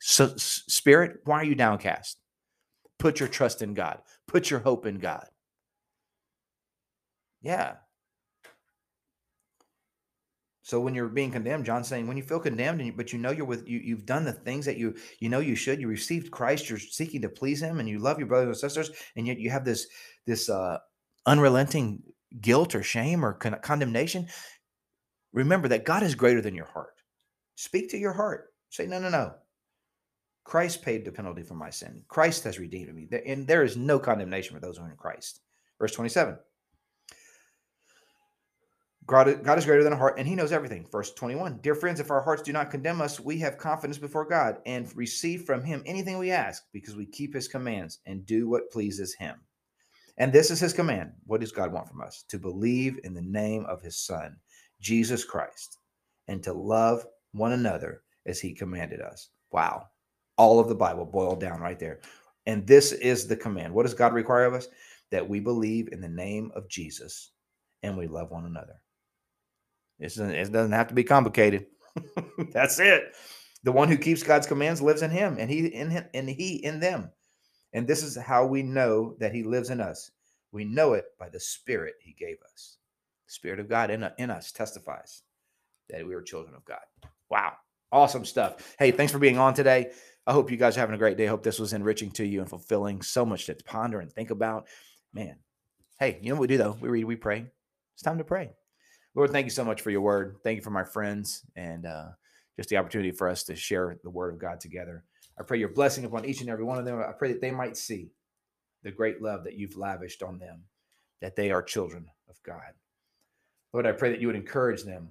So, 0.00 0.32
spirit, 0.36 1.20
why 1.24 1.36
are 1.36 1.44
you 1.44 1.54
downcast? 1.54 2.16
Put 2.98 3.20
your 3.20 3.28
trust 3.28 3.62
in 3.62 3.74
God. 3.74 3.98
Put 4.26 4.50
your 4.50 4.60
hope 4.60 4.86
in 4.86 4.98
God. 4.98 5.26
Yeah. 7.42 7.74
So 10.62 10.80
when 10.80 10.94
you're 10.94 11.08
being 11.08 11.30
condemned, 11.30 11.66
John's 11.66 11.88
saying, 11.88 12.06
when 12.06 12.16
you 12.16 12.22
feel 12.22 12.40
condemned, 12.40 12.80
and 12.80 12.86
you, 12.86 12.94
but 12.96 13.12
you 13.12 13.18
know 13.18 13.30
you're 13.30 13.44
with 13.44 13.68
you, 13.68 13.80
you've 13.80 14.06
done 14.06 14.24
the 14.24 14.32
things 14.32 14.64
that 14.64 14.78
you 14.78 14.94
you 15.20 15.28
know 15.28 15.40
you 15.40 15.54
should. 15.54 15.78
You 15.78 15.88
received 15.88 16.30
Christ. 16.30 16.70
You're 16.70 16.78
seeking 16.78 17.20
to 17.20 17.28
please 17.28 17.62
Him, 17.62 17.80
and 17.80 17.88
you 17.88 17.98
love 17.98 18.18
your 18.18 18.28
brothers 18.28 18.48
and 18.48 18.56
sisters, 18.56 18.90
and 19.14 19.26
yet 19.26 19.38
you 19.38 19.50
have 19.50 19.66
this 19.66 19.86
this 20.26 20.48
uh, 20.48 20.78
unrelenting 21.26 22.02
guilt 22.40 22.74
or 22.74 22.82
shame 22.82 23.22
or 23.24 23.34
con- 23.34 23.58
condemnation. 23.62 24.26
Remember 25.34 25.68
that 25.68 25.84
God 25.84 26.02
is 26.02 26.14
greater 26.14 26.40
than 26.40 26.54
your 26.54 26.66
heart. 26.66 26.94
Speak 27.56 27.90
to 27.90 27.98
your 27.98 28.12
heart. 28.12 28.46
Say, 28.70 28.86
no, 28.86 28.98
no, 28.98 29.10
no. 29.10 29.34
Christ 30.44 30.82
paid 30.82 31.04
the 31.04 31.12
penalty 31.12 31.42
for 31.42 31.54
my 31.54 31.70
sin. 31.70 32.04
Christ 32.06 32.44
has 32.44 32.58
redeemed 32.58 32.94
me. 32.94 33.08
And 33.26 33.46
there 33.46 33.64
is 33.64 33.76
no 33.76 33.98
condemnation 33.98 34.54
for 34.54 34.60
those 34.60 34.76
who 34.76 34.84
are 34.84 34.90
in 34.90 34.96
Christ. 34.96 35.40
Verse 35.78 35.92
27. 35.92 36.38
God, 39.06 39.28
is 39.28 39.66
greater 39.66 39.84
than 39.84 39.92
a 39.92 39.98
heart, 39.98 40.18
and 40.18 40.26
He 40.26 40.34
knows 40.34 40.52
everything. 40.52 40.86
Verse 40.90 41.12
21. 41.12 41.58
Dear 41.62 41.74
friends, 41.74 42.00
if 42.00 42.10
our 42.10 42.22
hearts 42.22 42.42
do 42.42 42.52
not 42.52 42.70
condemn 42.70 43.02
us, 43.02 43.20
we 43.20 43.38
have 43.38 43.58
confidence 43.58 43.98
before 43.98 44.24
God 44.24 44.56
and 44.64 44.90
receive 44.96 45.44
from 45.44 45.62
Him 45.62 45.82
anything 45.84 46.16
we 46.16 46.30
ask 46.30 46.64
because 46.72 46.96
we 46.96 47.04
keep 47.04 47.34
His 47.34 47.48
commands 47.48 47.98
and 48.06 48.24
do 48.24 48.48
what 48.48 48.70
pleases 48.70 49.14
Him. 49.14 49.36
And 50.16 50.32
this 50.32 50.50
is 50.50 50.60
His 50.60 50.72
command. 50.72 51.12
What 51.26 51.40
does 51.40 51.52
God 51.52 51.70
want 51.72 51.88
from 51.88 52.00
us? 52.00 52.24
To 52.28 52.38
believe 52.38 52.98
in 53.04 53.12
the 53.12 53.20
name 53.20 53.66
of 53.66 53.82
His 53.82 53.98
Son, 53.98 54.36
Jesus 54.80 55.22
Christ, 55.22 55.78
and 56.28 56.42
to 56.42 56.54
love 56.54 57.04
one 57.32 57.52
another 57.52 58.02
as 58.24 58.40
He 58.40 58.54
commanded 58.54 59.02
us. 59.02 59.28
Wow. 59.50 59.88
All 60.36 60.58
of 60.60 60.68
the 60.68 60.74
Bible 60.74 61.04
boiled 61.04 61.40
down 61.40 61.60
right 61.60 61.78
there. 61.78 62.00
And 62.46 62.66
this 62.66 62.92
is 62.92 63.26
the 63.26 63.36
command. 63.36 63.72
What 63.72 63.84
does 63.84 63.94
God 63.94 64.12
require 64.12 64.44
of 64.44 64.54
us? 64.54 64.68
That 65.10 65.28
we 65.28 65.40
believe 65.40 65.88
in 65.92 66.00
the 66.00 66.08
name 66.08 66.50
of 66.54 66.68
Jesus 66.68 67.30
and 67.82 67.96
we 67.96 68.06
love 68.06 68.30
one 68.30 68.46
another. 68.46 68.80
Doesn't, 70.00 70.30
it 70.30 70.52
doesn't 70.52 70.72
have 70.72 70.88
to 70.88 70.94
be 70.94 71.04
complicated. 71.04 71.66
That's 72.52 72.80
it. 72.80 73.14
The 73.62 73.72
one 73.72 73.88
who 73.88 73.96
keeps 73.96 74.22
God's 74.22 74.46
commands 74.46 74.82
lives 74.82 75.02
in 75.02 75.10
him, 75.10 75.36
and 75.38 75.50
he 75.50 75.66
in 75.66 75.90
him, 75.90 76.04
and 76.12 76.28
he 76.28 76.56
in 76.56 76.80
them. 76.80 77.10
And 77.72 77.86
this 77.86 78.02
is 78.02 78.16
how 78.16 78.46
we 78.46 78.62
know 78.62 79.16
that 79.20 79.34
he 79.34 79.42
lives 79.42 79.70
in 79.70 79.80
us. 79.80 80.10
We 80.52 80.64
know 80.64 80.92
it 80.92 81.06
by 81.18 81.28
the 81.28 81.40
Spirit 81.40 81.94
he 82.00 82.12
gave 82.12 82.36
us. 82.52 82.76
The 83.26 83.32
Spirit 83.32 83.60
of 83.60 83.68
God 83.68 83.90
in, 83.90 84.08
in 84.18 84.30
us 84.30 84.52
testifies 84.52 85.22
that 85.88 86.06
we 86.06 86.14
are 86.14 86.22
children 86.22 86.54
of 86.54 86.64
God. 86.64 86.80
Wow. 87.30 87.54
Awesome 87.90 88.24
stuff. 88.24 88.74
Hey, 88.78 88.90
thanks 88.90 89.12
for 89.12 89.18
being 89.18 89.38
on 89.38 89.54
today. 89.54 89.92
I 90.26 90.32
hope 90.32 90.50
you 90.50 90.56
guys 90.56 90.76
are 90.76 90.80
having 90.80 90.94
a 90.94 90.98
great 90.98 91.18
day. 91.18 91.26
I 91.26 91.30
hope 91.30 91.42
this 91.42 91.58
was 91.58 91.72
enriching 91.72 92.10
to 92.12 92.26
you 92.26 92.40
and 92.40 92.48
fulfilling. 92.48 93.02
So 93.02 93.26
much 93.26 93.46
to 93.46 93.54
ponder 93.64 94.00
and 94.00 94.10
think 94.10 94.30
about. 94.30 94.68
Man, 95.12 95.36
hey, 96.00 96.18
you 96.22 96.30
know 96.30 96.36
what 96.36 96.42
we 96.42 96.46
do 96.46 96.56
though? 96.56 96.76
We 96.80 96.88
read, 96.88 97.04
we 97.04 97.16
pray. 97.16 97.46
It's 97.94 98.02
time 98.02 98.18
to 98.18 98.24
pray. 98.24 98.52
Lord, 99.14 99.30
thank 99.30 99.44
you 99.44 99.50
so 99.50 99.64
much 99.64 99.82
for 99.82 99.90
your 99.90 100.00
word. 100.00 100.36
Thank 100.42 100.56
you 100.56 100.62
for 100.62 100.70
my 100.70 100.82
friends 100.82 101.44
and 101.54 101.86
uh, 101.86 102.08
just 102.56 102.68
the 102.68 102.78
opportunity 102.78 103.12
for 103.12 103.28
us 103.28 103.44
to 103.44 103.54
share 103.54 103.96
the 104.02 104.10
word 104.10 104.32
of 104.32 104.40
God 104.40 104.60
together. 104.60 105.04
I 105.38 105.42
pray 105.42 105.58
your 105.58 105.68
blessing 105.68 106.04
upon 106.04 106.24
each 106.24 106.40
and 106.40 106.50
every 106.50 106.64
one 106.64 106.78
of 106.78 106.84
them. 106.84 106.98
I 106.98 107.12
pray 107.12 107.32
that 107.32 107.40
they 107.40 107.50
might 107.50 107.76
see 107.76 108.10
the 108.82 108.90
great 108.90 109.22
love 109.22 109.44
that 109.44 109.54
you've 109.54 109.76
lavished 109.76 110.22
on 110.22 110.38
them, 110.38 110.62
that 111.20 111.36
they 111.36 111.50
are 111.50 111.62
children 111.62 112.06
of 112.28 112.42
God. 112.42 112.72
Lord, 113.72 113.86
I 113.86 113.92
pray 113.92 114.10
that 114.10 114.20
you 114.20 114.28
would 114.28 114.36
encourage 114.36 114.84
them. 114.84 115.10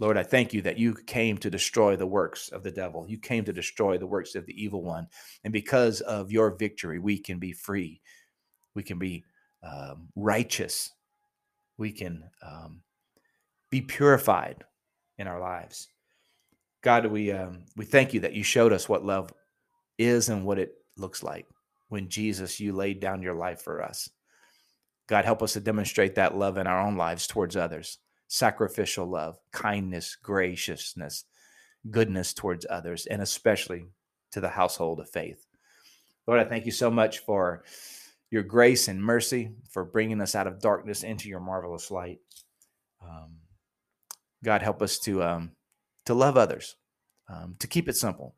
Lord, 0.00 0.16
I 0.16 0.22
thank 0.22 0.52
you 0.52 0.62
that 0.62 0.78
you 0.78 0.94
came 0.94 1.38
to 1.38 1.50
destroy 1.50 1.96
the 1.96 2.06
works 2.06 2.50
of 2.50 2.62
the 2.62 2.70
devil. 2.70 3.04
You 3.08 3.18
came 3.18 3.44
to 3.44 3.52
destroy 3.52 3.98
the 3.98 4.06
works 4.06 4.36
of 4.36 4.46
the 4.46 4.62
evil 4.62 4.82
one. 4.82 5.08
And 5.42 5.52
because 5.52 6.00
of 6.02 6.30
your 6.30 6.56
victory, 6.56 7.00
we 7.00 7.18
can 7.18 7.38
be 7.38 7.52
free. 7.52 8.00
We 8.74 8.84
can 8.84 8.98
be 8.98 9.24
um, 9.64 10.08
righteous. 10.14 10.92
We 11.78 11.90
can 11.90 12.30
um, 12.46 12.82
be 13.70 13.80
purified 13.80 14.64
in 15.18 15.26
our 15.26 15.40
lives. 15.40 15.88
God, 16.80 17.06
we 17.06 17.32
um, 17.32 17.64
we 17.76 17.84
thank 17.84 18.14
you 18.14 18.20
that 18.20 18.34
you 18.34 18.44
showed 18.44 18.72
us 18.72 18.88
what 18.88 19.04
love 19.04 19.32
is 19.98 20.28
and 20.28 20.44
what 20.44 20.60
it 20.60 20.74
looks 20.96 21.24
like 21.24 21.46
when 21.88 22.08
Jesus, 22.08 22.60
you 22.60 22.72
laid 22.72 23.00
down 23.00 23.20
your 23.20 23.34
life 23.34 23.62
for 23.62 23.82
us. 23.82 24.08
God, 25.08 25.24
help 25.24 25.42
us 25.42 25.54
to 25.54 25.60
demonstrate 25.60 26.14
that 26.14 26.36
love 26.36 26.56
in 26.56 26.68
our 26.68 26.80
own 26.80 26.96
lives 26.96 27.26
towards 27.26 27.56
others 27.56 27.98
sacrificial 28.28 29.06
love, 29.06 29.38
kindness, 29.52 30.16
graciousness, 30.22 31.24
goodness 31.90 32.32
towards 32.34 32.66
others, 32.68 33.06
and 33.06 33.20
especially 33.22 33.86
to 34.30 34.40
the 34.40 34.50
household 34.50 35.00
of 35.00 35.08
faith. 35.08 35.46
Lord, 36.26 36.38
I 36.38 36.44
thank 36.44 36.66
you 36.66 36.72
so 36.72 36.90
much 36.90 37.20
for 37.20 37.64
your 38.30 38.42
grace 38.42 38.88
and 38.88 39.02
mercy, 39.02 39.52
for 39.70 39.84
bringing 39.84 40.20
us 40.20 40.34
out 40.34 40.46
of 40.46 40.60
darkness 40.60 41.02
into 41.02 41.28
your 41.28 41.40
marvelous 41.40 41.90
light. 41.90 42.18
Um, 43.02 43.38
God, 44.44 44.62
help 44.62 44.82
us 44.82 44.98
to 45.00 45.22
um, 45.22 45.52
to 46.04 46.12
love 46.12 46.36
others, 46.36 46.76
um, 47.28 47.56
to 47.58 47.66
keep 47.66 47.88
it 47.88 47.96
simple, 47.96 48.34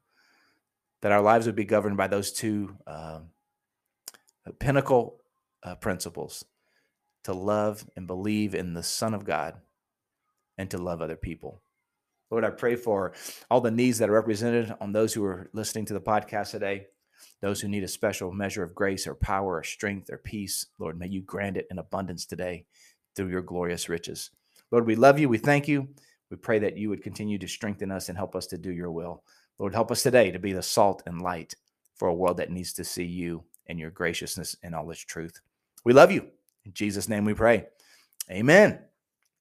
that 1.02 1.12
our 1.12 1.20
lives 1.20 1.46
would 1.46 1.56
be 1.56 1.64
governed 1.64 1.96
by 1.96 2.06
those 2.06 2.32
two 2.32 2.76
uh, 2.86 3.20
pinnacle 4.60 5.20
uh, 5.64 5.74
principles: 5.74 6.44
to 7.24 7.32
love 7.32 7.84
and 7.96 8.06
believe 8.06 8.54
in 8.54 8.74
the 8.74 8.84
Son 8.84 9.14
of 9.14 9.24
God, 9.24 9.56
and 10.58 10.70
to 10.70 10.78
love 10.78 11.00
other 11.00 11.16
people. 11.16 11.62
Lord, 12.30 12.44
I 12.44 12.50
pray 12.50 12.76
for 12.76 13.12
all 13.50 13.60
the 13.60 13.70
needs 13.70 13.98
that 13.98 14.08
are 14.08 14.14
represented 14.14 14.74
on 14.80 14.92
those 14.92 15.12
who 15.12 15.24
are 15.24 15.50
listening 15.52 15.84
to 15.86 15.94
the 15.94 16.00
podcast 16.00 16.52
today, 16.52 16.86
those 17.40 17.60
who 17.60 17.68
need 17.68 17.82
a 17.82 17.88
special 17.88 18.32
measure 18.32 18.62
of 18.62 18.74
grace 18.74 19.06
or 19.06 19.14
power 19.14 19.56
or 19.56 19.64
strength 19.64 20.10
or 20.10 20.18
peace. 20.18 20.66
Lord, 20.78 20.98
may 20.98 21.08
you 21.08 21.22
grant 21.22 21.56
it 21.56 21.66
in 21.70 21.78
abundance 21.78 22.26
today 22.26 22.66
through 23.16 23.28
your 23.28 23.42
glorious 23.42 23.88
riches. 23.88 24.30
Lord, 24.70 24.86
we 24.86 24.94
love 24.94 25.18
you. 25.18 25.28
We 25.28 25.38
thank 25.38 25.66
you. 25.66 25.88
We 26.30 26.36
pray 26.36 26.60
that 26.60 26.76
you 26.76 26.88
would 26.88 27.02
continue 27.02 27.38
to 27.38 27.48
strengthen 27.48 27.90
us 27.90 28.08
and 28.08 28.16
help 28.16 28.36
us 28.36 28.46
to 28.48 28.58
do 28.58 28.70
your 28.70 28.92
will. 28.92 29.24
Lord, 29.58 29.74
help 29.74 29.90
us 29.90 30.02
today 30.02 30.30
to 30.30 30.38
be 30.38 30.52
the 30.52 30.62
salt 30.62 31.02
and 31.06 31.20
light 31.20 31.54
for 31.96 32.08
a 32.08 32.14
world 32.14 32.36
that 32.36 32.50
needs 32.50 32.72
to 32.74 32.84
see 32.84 33.04
you 33.04 33.42
and 33.66 33.78
your 33.78 33.90
graciousness 33.90 34.56
and 34.62 34.74
all 34.74 34.90
its 34.90 35.00
truth. 35.00 35.40
We 35.84 35.92
love 35.92 36.12
you. 36.12 36.28
In 36.64 36.72
Jesus' 36.72 37.08
name 37.08 37.24
we 37.24 37.34
pray. 37.34 37.66
Amen. 38.30 38.89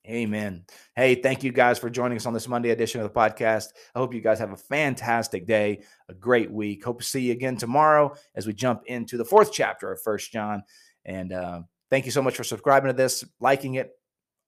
Amen. 0.07 0.65
Hey, 0.95 1.15
thank 1.15 1.43
you 1.43 1.51
guys 1.51 1.77
for 1.77 1.89
joining 1.89 2.17
us 2.17 2.25
on 2.25 2.33
this 2.33 2.47
Monday 2.47 2.69
edition 2.69 3.01
of 3.01 3.11
the 3.11 3.19
podcast. 3.19 3.67
I 3.93 3.99
hope 3.99 4.13
you 4.13 4.21
guys 4.21 4.39
have 4.39 4.51
a 4.51 4.57
fantastic 4.57 5.45
day, 5.45 5.83
a 6.07 6.13
great 6.13 6.51
week. 6.51 6.83
Hope 6.83 6.99
to 6.99 7.05
see 7.05 7.21
you 7.21 7.33
again 7.33 7.57
tomorrow 7.57 8.15
as 8.33 8.47
we 8.47 8.53
jump 8.53 8.83
into 8.85 9.17
the 9.17 9.25
fourth 9.25 9.51
chapter 9.51 9.91
of 9.91 10.01
First 10.01 10.31
John. 10.31 10.63
And 11.05 11.33
uh, 11.33 11.61
thank 11.91 12.05
you 12.05 12.11
so 12.11 12.21
much 12.21 12.37
for 12.37 12.43
subscribing 12.43 12.87
to 12.87 12.93
this, 12.93 13.23
liking 13.39 13.75
it, 13.75 13.91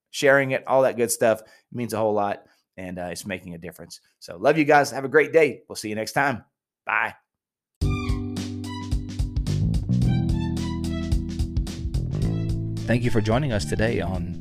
sharing 0.10 0.52
it, 0.52 0.64
all 0.68 0.84
that 0.84 0.98
good 0.98 1.12
stuff. 1.12 1.42
It 1.42 1.48
means 1.72 1.94
a 1.94 1.98
whole 1.98 2.14
lot 2.14 2.44
and 2.78 2.98
uh, 2.98 3.10
it's 3.12 3.26
making 3.26 3.54
a 3.54 3.58
difference. 3.58 4.00
So, 4.20 4.38
love 4.38 4.58
you 4.58 4.64
guys. 4.64 4.90
Have 4.92 5.06
a 5.06 5.10
great 5.10 5.34
day. 5.34 5.62
We'll 5.68 5.76
see 5.76 5.90
you 5.90 5.96
next 5.96 6.14
time. 6.14 6.44
Bye. 6.86 7.16
Thank 12.88 13.04
you 13.04 13.12
for 13.12 13.22
joining 13.22 13.54
us 13.54 13.64
today 13.64 14.02
on 14.02 14.41